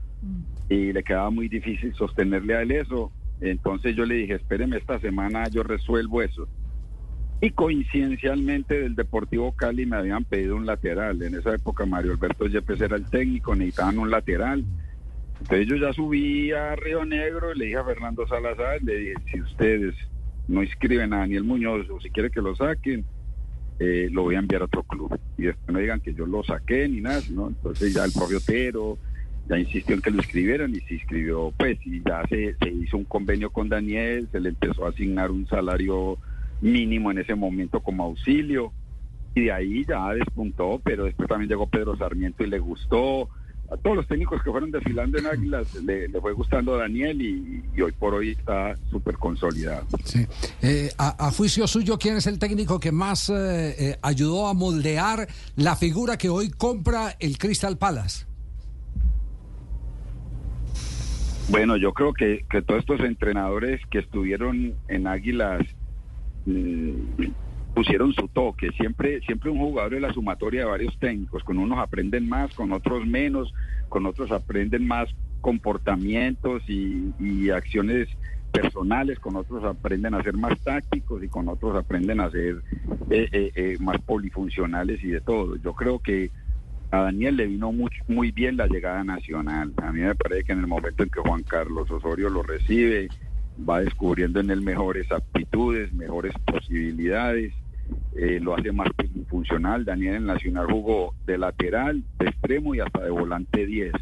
y 0.68 0.92
le 0.92 1.02
quedaba 1.02 1.30
muy 1.30 1.48
difícil 1.48 1.94
sostenerle 1.94 2.56
a 2.56 2.62
él 2.62 2.72
eso. 2.72 3.12
Entonces 3.40 3.94
yo 3.94 4.04
le 4.04 4.16
dije, 4.16 4.34
espéreme 4.34 4.78
esta 4.78 4.98
semana, 4.98 5.48
yo 5.48 5.62
resuelvo 5.62 6.22
eso. 6.22 6.48
Y 7.40 7.50
coincidencialmente 7.50 8.80
del 8.80 8.94
Deportivo 8.94 9.52
Cali 9.52 9.84
me 9.84 9.96
habían 9.96 10.24
pedido 10.24 10.56
un 10.56 10.64
lateral. 10.64 11.22
En 11.22 11.34
esa 11.34 11.54
época 11.54 11.84
Mario 11.84 12.12
Alberto 12.12 12.46
Yepes 12.46 12.80
era 12.80 12.96
el 12.96 13.08
técnico, 13.10 13.54
necesitaban 13.54 13.98
un 13.98 14.10
lateral. 14.10 14.64
Entonces 15.40 15.66
yo 15.66 15.76
ya 15.76 15.92
subí 15.92 16.50
a 16.52 16.74
Río 16.76 17.04
Negro 17.04 17.52
y 17.52 17.58
le 17.58 17.66
dije 17.66 17.76
a 17.76 17.84
Fernando 17.84 18.26
Salazar, 18.26 18.82
le 18.82 18.96
dije, 18.96 19.14
si 19.30 19.40
ustedes 19.42 19.94
no 20.48 20.62
inscriben 20.62 21.12
a 21.12 21.18
Daniel 21.18 21.44
Muñoz 21.44 21.88
o 21.90 22.00
si 22.00 22.08
quiere 22.10 22.30
que 22.30 22.40
lo 22.40 22.56
saquen, 22.56 23.04
eh, 23.78 24.08
lo 24.10 24.22
voy 24.22 24.36
a 24.36 24.38
enviar 24.38 24.62
a 24.62 24.64
otro 24.64 24.82
club. 24.84 25.18
Y 25.36 25.42
después 25.42 25.68
no 25.68 25.78
digan 25.78 26.00
que 26.00 26.14
yo 26.14 26.24
lo 26.24 26.42
saqué 26.42 26.88
ni 26.88 27.02
nada, 27.02 27.20
¿no? 27.30 27.48
Entonces 27.48 27.92
ya 27.92 28.06
el 28.06 28.12
propio 28.12 28.38
Otero 28.38 28.98
ya 29.48 29.58
insistió 29.58 29.94
en 29.94 30.02
que 30.02 30.10
lo 30.10 30.18
inscribieran 30.18 30.74
y 30.74 30.80
se 30.80 30.94
inscribió, 30.94 31.52
pues, 31.56 31.78
y 31.84 32.02
ya 32.02 32.22
se, 32.28 32.56
hizo 32.70 32.96
un 32.96 33.04
convenio 33.04 33.50
con 33.50 33.68
Daniel, 33.68 34.28
se 34.32 34.40
le 34.40 34.50
empezó 34.50 34.86
a 34.86 34.90
asignar 34.90 35.30
un 35.30 35.46
salario 35.46 36.18
mínimo 36.60 37.10
en 37.10 37.18
ese 37.18 37.34
momento 37.34 37.80
como 37.80 38.04
auxilio, 38.04 38.72
y 39.34 39.42
de 39.42 39.52
ahí 39.52 39.84
ya 39.86 40.12
despuntó, 40.14 40.80
pero 40.82 41.04
después 41.04 41.28
también 41.28 41.48
llegó 41.48 41.66
Pedro 41.66 41.96
Sarmiento 41.96 42.42
y 42.42 42.48
le 42.48 42.58
gustó. 42.58 43.28
A 43.68 43.76
todos 43.76 43.96
los 43.96 44.06
técnicos 44.06 44.40
que 44.44 44.50
fueron 44.52 44.70
desfilando 44.70 45.18
en 45.18 45.26
Águilas 45.26 45.74
le, 45.74 46.08
fue 46.20 46.32
gustando 46.32 46.76
a 46.76 46.78
Daniel 46.78 47.20
y, 47.20 47.82
hoy 47.82 47.90
por 47.92 48.14
hoy 48.14 48.30
está 48.30 48.76
súper 48.90 49.16
consolidado. 49.16 49.84
Sí. 50.04 50.24
Eh, 50.62 50.92
a, 50.96 51.26
a 51.26 51.32
juicio 51.32 51.66
suyo, 51.66 51.98
¿quién 51.98 52.16
es 52.16 52.28
el 52.28 52.38
técnico 52.38 52.78
que 52.78 52.92
más 52.92 53.28
eh, 53.28 53.34
eh, 53.36 53.98
ayudó 54.02 54.46
a 54.46 54.54
moldear 54.54 55.26
la 55.56 55.74
figura 55.74 56.16
que 56.16 56.28
hoy 56.28 56.50
compra 56.50 57.16
el 57.18 57.38
Crystal 57.38 57.76
Palace? 57.76 58.24
Bueno, 61.48 61.76
yo 61.76 61.92
creo 61.92 62.12
que, 62.12 62.44
que 62.50 62.62
todos 62.62 62.80
estos 62.80 63.00
entrenadores 63.00 63.80
que 63.90 64.00
estuvieron 64.00 64.74
en 64.88 65.06
Águilas 65.06 65.62
mm, 66.44 67.24
pusieron 67.76 68.12
su 68.14 68.26
toque. 68.28 68.70
Siempre, 68.72 69.20
siempre 69.20 69.50
un 69.50 69.58
jugador 69.58 69.94
es 69.94 70.00
la 70.00 70.12
sumatoria 70.12 70.60
de 70.60 70.70
varios 70.70 70.98
técnicos. 70.98 71.44
Con 71.44 71.58
unos 71.58 71.78
aprenden 71.78 72.28
más, 72.28 72.52
con 72.54 72.72
otros 72.72 73.06
menos, 73.06 73.52
con 73.88 74.06
otros 74.06 74.32
aprenden 74.32 74.88
más 74.88 75.08
comportamientos 75.40 76.62
y, 76.68 77.50
acciones 77.50 78.08
personales, 78.50 79.20
con 79.20 79.36
otros 79.36 79.62
aprenden 79.62 80.14
a 80.14 80.22
ser 80.22 80.36
más 80.36 80.58
tácticos 80.60 81.22
y 81.22 81.28
con 81.28 81.48
otros 81.48 81.76
aprenden 81.76 82.20
a 82.20 82.30
ser 82.30 82.62
eh, 83.10 83.28
eh, 83.30 83.52
eh, 83.54 83.76
más 83.78 83.98
polifuncionales 83.98 85.04
y 85.04 85.08
de 85.08 85.20
todo. 85.20 85.56
Yo 85.56 85.74
creo 85.74 86.00
que 86.00 86.30
a 86.90 86.98
Daniel 87.02 87.36
le 87.36 87.46
vino 87.46 87.72
muy, 87.72 87.90
muy 88.08 88.30
bien 88.32 88.56
la 88.56 88.66
llegada 88.66 89.02
nacional. 89.04 89.72
A 89.82 89.92
mí 89.92 90.00
me 90.00 90.14
parece 90.14 90.44
que 90.44 90.52
en 90.52 90.60
el 90.60 90.66
momento 90.66 91.02
en 91.02 91.08
que 91.10 91.20
Juan 91.20 91.42
Carlos 91.42 91.90
Osorio 91.90 92.28
lo 92.30 92.42
recibe, 92.42 93.08
va 93.68 93.80
descubriendo 93.80 94.40
en 94.40 94.50
él 94.50 94.60
mejores 94.62 95.10
aptitudes, 95.10 95.92
mejores 95.92 96.32
posibilidades, 96.44 97.52
eh, 98.14 98.38
lo 98.40 98.54
hace 98.56 98.72
más 98.72 98.88
funcional. 99.28 99.84
Daniel 99.84 100.16
en 100.16 100.26
Nacional 100.26 100.66
jugó 100.70 101.14
de 101.26 101.38
lateral, 101.38 102.02
de 102.18 102.26
extremo 102.28 102.74
y 102.74 102.80
hasta 102.80 103.02
de 103.04 103.10
volante 103.10 103.66
10. 103.66 103.92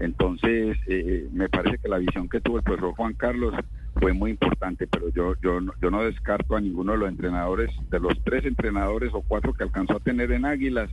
Entonces, 0.00 0.76
eh, 0.86 1.28
me 1.32 1.48
parece 1.48 1.78
que 1.78 1.88
la 1.88 1.98
visión 1.98 2.28
que 2.28 2.40
tuvo 2.40 2.58
el 2.58 2.62
profesor 2.64 2.94
Juan 2.94 3.14
Carlos 3.14 3.54
fue 4.00 4.12
muy 4.12 4.32
importante, 4.32 4.86
pero 4.88 5.08
yo, 5.10 5.34
yo, 5.40 5.60
no- 5.60 5.72
yo 5.80 5.90
no 5.90 6.02
descarto 6.02 6.56
a 6.56 6.60
ninguno 6.60 6.92
de 6.92 6.98
los 6.98 7.08
entrenadores, 7.08 7.70
de 7.90 8.00
los 8.00 8.20
tres 8.24 8.44
entrenadores 8.44 9.10
o 9.14 9.22
cuatro 9.22 9.52
que 9.54 9.62
alcanzó 9.62 9.96
a 9.96 10.00
tener 10.00 10.32
en 10.32 10.44
Águilas, 10.46 10.90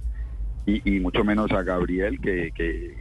y, 0.65 0.95
y 0.97 1.00
mucho 1.00 1.24
menos 1.24 1.52
a 1.52 1.63
Gabriel, 1.63 2.19
que, 2.21 2.52
que, 2.54 2.95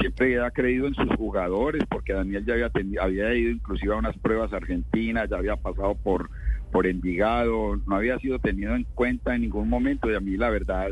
siempre 0.00 0.40
ha 0.40 0.50
creído 0.50 0.86
en 0.86 0.94
sus 0.94 1.14
jugadores, 1.16 1.84
porque 1.88 2.12
Daniel 2.12 2.44
ya 2.44 2.54
había, 2.54 2.70
teni- 2.70 2.98
había 3.00 3.34
ido 3.34 3.50
inclusive 3.50 3.94
a 3.94 3.98
unas 3.98 4.18
pruebas 4.18 4.52
argentinas, 4.52 5.28
ya 5.30 5.36
había 5.36 5.56
pasado 5.56 5.94
por, 6.02 6.28
por 6.70 6.86
Envigado, 6.86 7.80
no 7.86 7.96
había 7.96 8.18
sido 8.18 8.38
tenido 8.38 8.74
en 8.74 8.86
cuenta 8.94 9.34
en 9.34 9.42
ningún 9.42 9.68
momento, 9.68 10.10
y 10.10 10.14
a 10.14 10.20
mí 10.20 10.36
la 10.36 10.50
verdad, 10.50 10.88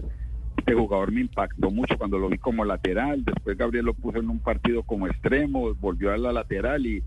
este 0.57 0.75
jugador 0.75 1.12
me 1.12 1.23
impactó 1.23 1.70
mucho 1.70 1.99
cuando 1.99 2.18
lo 2.18 2.29
vi 2.29 2.38
como 2.38 2.64
lateral, 2.64 3.25
después 3.25 3.57
Gabriel 3.57 3.87
lo 3.87 3.94
puso 3.94 4.18
en 4.18 4.31
un 4.31 4.40
partido 4.40 4.83
como 4.83 5.07
extremo, 5.07 5.75
volvió 5.75 6.12
a 6.12 6.16
la 6.16 6.33
lateral 6.33 6.87
y, 6.87 7.03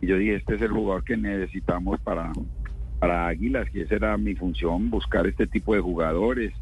y 0.00 0.06
yo 0.06 0.16
dije, 0.16 0.36
este 0.36 0.54
es 0.54 0.62
el 0.62 0.70
jugador 0.70 1.04
que 1.04 1.16
necesitamos 1.16 2.00
para, 2.00 2.32
para 2.98 3.28
Águilas, 3.28 3.68
que 3.70 3.82
esa 3.82 3.96
era 3.96 4.16
mi 4.16 4.34
función, 4.34 4.90
buscar 4.90 5.26
este 5.26 5.46
tipo 5.46 5.74
de 5.74 5.80
jugadores. 5.80 6.52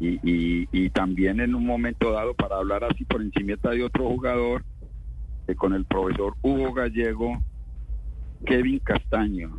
Y, 0.00 0.18
y, 0.22 0.68
y 0.72 0.90
también 0.90 1.40
en 1.40 1.54
un 1.54 1.64
momento 1.64 2.10
dado, 2.10 2.34
para 2.34 2.56
hablar 2.56 2.82
así 2.84 3.04
por 3.04 3.22
encima 3.22 3.54
de 3.62 3.84
otro 3.84 4.08
jugador, 4.08 4.64
eh, 5.46 5.54
con 5.54 5.74
el 5.74 5.84
profesor 5.84 6.34
Hugo 6.42 6.72
Gallego, 6.72 7.42
Kevin 8.44 8.80
Castaño, 8.80 9.54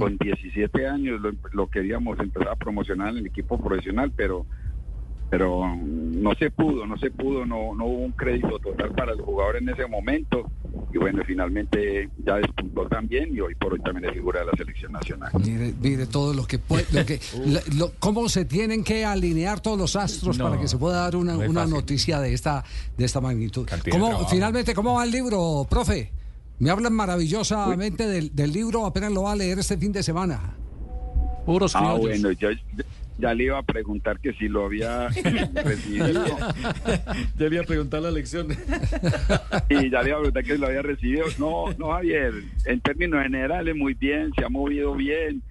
con 0.00 0.18
17 0.18 0.86
años 0.88 1.20
lo, 1.20 1.30
lo 1.52 1.68
queríamos 1.68 2.18
empezar 2.18 2.48
a 2.48 2.56
promocionar 2.56 3.10
en 3.10 3.18
el 3.18 3.26
equipo 3.26 3.56
profesional, 3.56 4.12
pero 4.16 4.46
pero 5.30 5.64
no 5.76 6.34
se 6.34 6.50
pudo, 6.50 6.86
no 6.86 6.98
se 6.98 7.10
pudo, 7.10 7.46
no, 7.46 7.74
no 7.74 7.84
hubo 7.86 7.98
un 8.04 8.12
crédito 8.12 8.58
total 8.58 8.90
para 8.92 9.12
el 9.12 9.20
jugador 9.20 9.56
en 9.56 9.68
ese 9.68 9.86
momento 9.86 10.50
y 10.92 10.98
bueno, 10.98 11.22
finalmente 11.24 12.08
ya 12.26 12.36
despuntó 12.36 12.86
también 12.88 13.34
y 13.34 13.40
hoy 13.40 13.54
por 13.54 13.72
hoy 13.72 13.80
también 13.80 14.06
es 14.06 14.12
figura 14.14 14.40
de 14.40 14.46
la 14.46 14.52
selección 14.56 14.90
nacional. 14.92 15.30
Mire, 15.38 15.72
mire 15.80 16.06
todo 16.06 16.34
lo 16.34 16.46
que 16.46 16.58
puede, 16.58 16.84
lo 16.92 17.06
que, 17.06 17.20
la- 17.46 17.62
lo- 17.76 17.92
cómo 18.00 18.28
se 18.28 18.44
tienen 18.44 18.82
que 18.82 19.04
alinear 19.04 19.60
todos 19.60 19.78
los 19.78 19.94
astros 19.96 20.36
No, 20.36 20.48
para 20.50 20.60
que 20.60 20.66
se 20.68 20.76
pueda 20.78 20.96
dar 21.02 21.14
una, 21.16 21.36
una 21.38 21.64
noticia 21.66 22.18
de 22.20 22.34
esta, 22.34 22.64
de 22.98 23.04
esta 23.04 23.20
magnitud. 23.20 23.68
¿Cómo, 23.90 24.26
finalmente, 24.28 24.74
¿cómo 24.74 24.94
va 24.94 25.04
el 25.04 25.10
libro, 25.12 25.64
profe? 25.70 26.10
Me 26.58 26.70
hablan 26.70 26.92
maravillosamente 26.92 28.06
del, 28.06 28.34
del 28.34 28.52
libro, 28.52 28.84
apenas 28.84 29.12
lo 29.12 29.22
va 29.22 29.32
a 29.32 29.36
leer 29.36 29.60
este 29.60 29.78
fin 29.78 29.92
de 29.92 30.02
semana. 30.02 30.54
Puros 31.46 31.74
Ah, 31.74 31.94
bueno, 31.94 32.32
yo 32.32 32.48
ya 33.20 33.34
le 33.34 33.44
iba 33.44 33.58
a 33.58 33.62
preguntar 33.62 34.18
que 34.20 34.32
si 34.34 34.48
lo 34.48 34.64
había 34.64 35.08
recibido. 35.64 36.24
Ya 37.36 37.48
le 37.48 37.54
iba 37.54 37.62
a 37.62 37.66
preguntar 37.66 38.02
la 38.02 38.10
lección. 38.10 38.48
Y 39.68 39.90
ya 39.90 40.02
le 40.02 40.08
iba 40.08 40.18
a 40.18 40.20
preguntar 40.20 40.44
que 40.44 40.52
si 40.54 40.58
lo 40.58 40.66
había 40.66 40.82
recibido. 40.82 41.26
No, 41.38 41.66
no, 41.78 41.92
Javier, 41.92 42.32
en 42.66 42.80
términos 42.80 43.22
generales 43.22 43.76
muy 43.76 43.94
bien, 43.94 44.32
se 44.36 44.44
ha 44.44 44.48
movido 44.48 44.94
bien. 44.94 45.42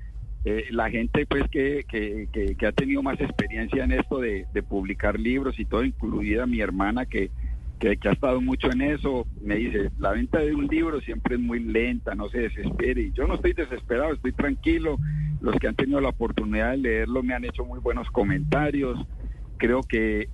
Eh, 0.46 0.66
la 0.72 0.90
gente 0.90 1.26
pues 1.26 1.44
que, 1.52 1.86
que, 1.88 2.30
que, 2.32 2.56
que 2.56 2.66
ha 2.66 2.72
tenido 2.72 3.04
más 3.04 3.20
experiencia 3.20 3.84
en 3.84 3.92
esto 3.92 4.20
de, 4.20 4.46
de 4.54 4.64
publicar 4.64 5.20
libros 5.20 5.60
y 5.60 5.66
todo, 5.66 5.84
incluida 5.84 6.46
mi 6.46 6.62
hermana 6.62 7.06
que, 7.06 7.30
que, 7.80 7.98
que 7.98 8.10
ha 8.10 8.12
estado 8.12 8.40
mucho 8.42 8.72
en 8.72 8.82
eso, 8.82 9.26
me 9.42 9.56
dice, 9.56 9.90
la 9.98 10.12
venta 10.12 10.40
de 10.40 10.54
un 10.54 10.68
libro 10.68 11.02
siempre 11.02 11.36
es 11.36 11.42
muy 11.42 11.60
lenta, 11.60 12.14
no 12.14 12.30
se 12.30 12.40
desespere. 12.40 13.04
Y 13.04 13.12
yo 13.14 13.28
no 13.28 13.36
estoy 13.36 13.54
desesperado, 13.54 14.14
estoy 14.14 14.34
tranquilo. 14.34 14.98
Los 15.42 15.56
que 15.56 15.68
han 15.68 15.76
tenido 15.76 16.02
la 16.02 16.10
oportunidad 16.10 16.72
de 16.72 16.78
leerlo 16.78 17.24
me 17.24 17.34
han 17.34 17.46
hecho 17.46 17.66
muy 17.66 17.80
buenos 17.80 18.10
comentarios. 18.12 19.00
Creo 19.58 19.82
que 19.84 20.30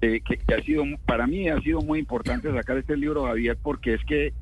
eh, 0.00 0.20
que, 0.20 0.54
ha 0.54 0.62
sido 0.62 0.84
para 1.06 1.26
mí 1.26 1.48
ha 1.48 1.60
sido 1.60 1.80
muy 1.80 1.98
importante 1.98 2.52
sacar 2.52 2.76
este 2.76 2.96
libro 2.96 3.24
Javier 3.24 3.56
porque 3.62 3.94
es 3.94 4.04
que 4.04 4.34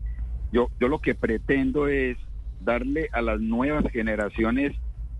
yo 0.50 0.68
yo 0.80 0.88
lo 0.88 0.98
que 0.98 1.14
pretendo 1.14 1.86
es 1.86 2.16
darle 2.60 3.08
a 3.12 3.22
las 3.22 3.40
nuevas 3.40 3.84
generaciones 3.92 4.72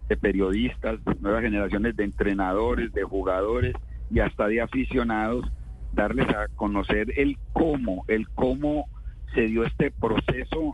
de 0.08 0.16
periodistas, 0.16 0.98
nuevas 1.20 1.42
generaciones 1.42 1.96
de 1.96 2.04
entrenadores, 2.04 2.92
de 2.92 3.02
jugadores 3.04 3.74
y 4.10 4.18
hasta 4.20 4.48
de 4.48 4.60
aficionados 4.60 5.46
darles 5.92 6.28
a 6.30 6.48
conocer 6.56 7.12
el 7.16 7.38
cómo, 7.52 8.04
el 8.08 8.28
cómo 8.30 8.86
se 9.34 9.42
dio 9.42 9.64
este 9.64 9.90
proceso 9.90 10.72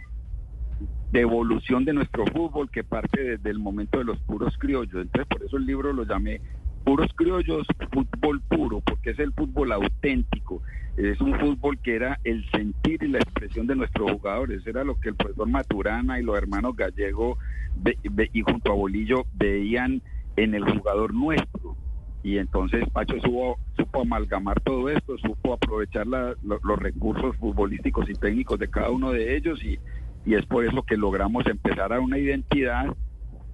de 1.13 1.21
evolución 1.21 1.85
de 1.85 1.93
nuestro 1.95 2.27
fútbol 2.27 2.71
que 2.71 2.85
parte 2.85 3.23
desde 3.23 3.51
el 3.51 3.59
momento 3.59 3.99
de 3.99 4.05
los 4.05 4.19
puros 4.21 4.57
criollos. 4.59 5.03
Entonces, 5.03 5.27
por 5.27 5.43
eso 5.43 5.57
el 5.57 5.67
libro 5.67 5.93
lo 5.93 6.05
llamé 6.05 6.41
Puros 6.85 7.09
Criollos, 7.15 7.67
Fútbol 7.93 8.41
Puro, 8.49 8.81
porque 8.81 9.11
es 9.11 9.19
el 9.19 9.33
fútbol 9.33 9.73
auténtico. 9.73 10.63
Es 10.97 11.21
un 11.21 11.39
fútbol 11.39 11.79
que 11.81 11.95
era 11.95 12.19
el 12.25 12.49
sentir 12.51 13.03
y 13.03 13.09
la 13.09 13.19
expresión 13.19 13.67
de 13.67 13.77
nuestros 13.77 14.11
jugadores. 14.13 14.67
Era 14.67 14.85
lo 14.85 14.97
que 14.97 15.11
el 15.11 15.15
profesor 15.15 15.49
Maturana 15.49 16.19
y 16.19 16.23
los 16.23 16.37
hermanos 16.37 16.75
Gallego 16.77 17.39
ve- 17.75 17.99
y 18.33 18.41
junto 18.43 18.73
a 18.73 18.75
Bolillo 18.75 19.27
veían 19.33 20.03
en 20.37 20.55
el 20.55 20.65
jugador 20.65 21.13
nuestro. 21.15 21.77
Y 22.23 22.39
entonces 22.39 22.85
Pacho 22.91 23.15
supo, 23.21 23.59
supo 23.77 24.01
amalgamar 24.03 24.61
todo 24.61 24.89
esto, 24.89 25.17
supo 25.19 25.53
aprovechar 25.53 26.07
la- 26.07 26.35
lo- 26.43 26.61
los 26.63 26.79
recursos 26.79 27.37
futbolísticos 27.37 28.09
y 28.11 28.15
técnicos 28.15 28.59
de 28.59 28.69
cada 28.69 28.91
uno 28.91 29.13
de 29.13 29.37
ellos 29.37 29.63
y, 29.63 29.79
y 30.25 30.35
es 30.35 30.45
por 30.47 30.65
eso 30.65 30.83
que 30.83 30.97
logramos 30.97 31.47
empezar 31.47 31.93
a 31.93 32.01
una 32.01 32.19
identidad 32.19 32.95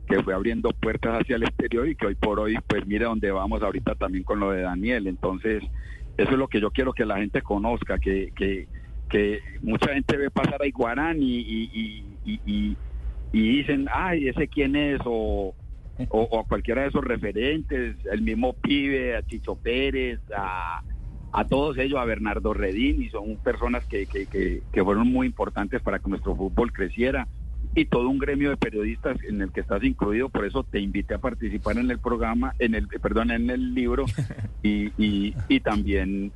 que 0.07 0.23
fue 0.23 0.35
abriendo 0.35 0.71
puertas 0.71 1.21
hacia 1.21 1.37
el 1.37 1.45
exterior 1.45 1.89
y 1.89 1.95
que 1.95 2.07
hoy 2.07 2.15
por 2.15 2.41
hoy, 2.41 2.57
pues 2.67 2.87
mire 2.87 3.05
dónde 3.07 3.31
vamos 3.31 3.63
ahorita 3.63 3.95
también 3.95 4.25
con 4.25 4.41
lo 4.41 4.51
de 4.51 4.63
Daniel. 4.63 5.07
Entonces, 5.07 5.63
eso 6.17 6.31
es 6.31 6.37
lo 6.37 6.49
que 6.49 6.61
yo 6.61 6.71
quiero 6.71 6.93
que 6.93 7.05
la 7.05 7.19
gente 7.19 7.43
conozca, 7.43 7.99
que, 7.99 8.33
que, 8.35 8.69
que 9.09 9.41
mucha 9.63 9.93
gente 9.95 10.17
ve 10.17 10.31
pasar 10.31 10.61
a 10.61 10.67
Iguarán 10.67 11.23
y, 11.23 11.39
y, 11.39 12.05
y, 12.25 12.77
dicen, 13.33 13.89
ay, 13.93 14.29
ese 14.29 14.47
quién 14.47 14.77
es, 14.77 15.01
o, 15.05 15.55
o 16.11 16.39
a 16.39 16.45
cualquiera 16.45 16.83
de 16.83 16.89
esos 16.89 17.05
referentes, 17.05 17.97
el 18.11 18.23
mismo 18.23 18.53
pibe, 18.53 19.17
a 19.17 19.23
Chicho 19.23 19.57
Pérez, 19.57 20.21
a, 20.37 20.83
a 21.35 21.45
todos 21.45 21.77
ellos, 21.79 21.99
a 21.99 22.05
Bernardo 22.05 22.55
Redín, 22.55 23.03
y 23.03 23.09
son 23.11 23.37
personas 23.37 23.85
que, 23.87 24.07
que, 24.07 24.27
que, 24.27 24.63
que 24.73 24.85
fueron 24.85 25.09
muy 25.09 25.27
importantes 25.27 25.83
para 25.83 25.99
que 25.99 26.09
nuestro 26.09 26.37
fútbol 26.37 26.73
creciera 26.73 27.27
y 27.75 27.87
todo 27.87 28.09
un 28.09 28.19
gremio 28.19 28.51
de 28.51 28.57
periodistas 28.57 29.17
en 29.25 29.43
el 29.43 29.51
que 29.51 29.61
estás 29.61 29.83
incluido, 29.83 30.29
por 30.29 30.45
eso 30.45 30.63
te 30.63 30.79
invité 30.79 31.15
a 31.15 31.19
participar 31.19 31.77
en 31.79 31.91
el 31.91 31.99
programa, 31.99 32.55
en 32.61 32.77
el, 32.77 32.87
perdón, 32.87 33.33
en 33.33 33.51
el 33.51 33.75
libro 33.75 34.05
y, 34.63 34.93
y, 34.97 35.35
y 35.49 35.59
también 35.59 36.31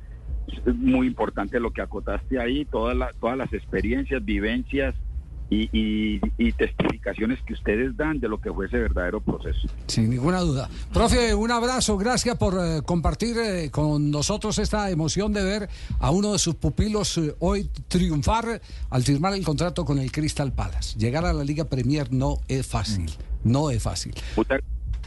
es 0.47 0.75
muy 0.75 1.07
importante 1.07 1.61
lo 1.61 1.71
que 1.71 1.81
acotaste 1.81 2.37
ahí, 2.37 2.65
todas 2.65 2.97
las, 2.97 3.15
todas 3.15 3.37
las 3.37 3.53
experiencias, 3.53 4.23
vivencias 4.25 4.95
y, 5.49 5.69
y, 5.71 6.21
y 6.37 6.51
testificaciones 6.51 7.39
que 7.43 7.53
ustedes 7.53 7.95
dan 7.97 8.19
de 8.19 8.29
lo 8.29 8.39
que 8.39 8.51
fue 8.51 8.67
ese 8.67 8.77
verdadero 8.77 9.19
proceso. 9.19 9.67
Sin 9.87 10.09
ninguna 10.09 10.41
duda. 10.41 10.69
Profe, 10.93 11.33
un 11.33 11.51
abrazo, 11.51 11.97
gracias 11.97 12.37
por 12.37 12.53
eh, 12.53 12.81
compartir 12.85 13.37
eh, 13.37 13.71
con 13.71 14.11
nosotros 14.11 14.59
esta 14.59 14.89
emoción 14.91 15.33
de 15.33 15.43
ver 15.43 15.69
a 15.99 16.11
uno 16.11 16.33
de 16.33 16.39
sus 16.39 16.55
pupilos 16.55 17.17
eh, 17.17 17.35
hoy 17.39 17.69
triunfar 17.87 18.61
al 18.89 19.03
firmar 19.03 19.33
el 19.33 19.43
contrato 19.43 19.85
con 19.85 19.97
el 19.97 20.11
Crystal 20.11 20.51
Palace. 20.53 20.97
Llegar 20.99 21.25
a 21.25 21.33
la 21.33 21.43
Liga 21.43 21.65
Premier 21.65 22.11
no 22.13 22.37
es 22.47 22.67
fácil, 22.67 23.09
no 23.43 23.71
es 23.71 23.81
fácil. 23.81 24.13
Muchas, 24.35 24.61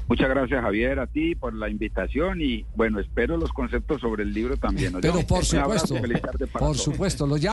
muchas 0.08 0.28
gracias 0.28 0.60
Javier 0.60 0.98
a 0.98 1.06
ti 1.06 1.36
por 1.36 1.54
la 1.54 1.68
invitación 1.68 2.40
y 2.40 2.64
bueno, 2.74 2.98
espero 2.98 3.36
los 3.36 3.52
conceptos 3.52 4.00
sobre 4.00 4.24
el 4.24 4.32
libro 4.32 4.56
también. 4.56 4.92
¿no? 4.94 5.00
Pero 5.00 5.24
por 5.24 5.44
abrazo, 5.56 5.86
supuesto, 5.86 6.30
por 6.52 6.60
todos. 6.60 6.82
supuesto, 6.82 7.26
lo 7.26 7.36
llamo. 7.36 7.52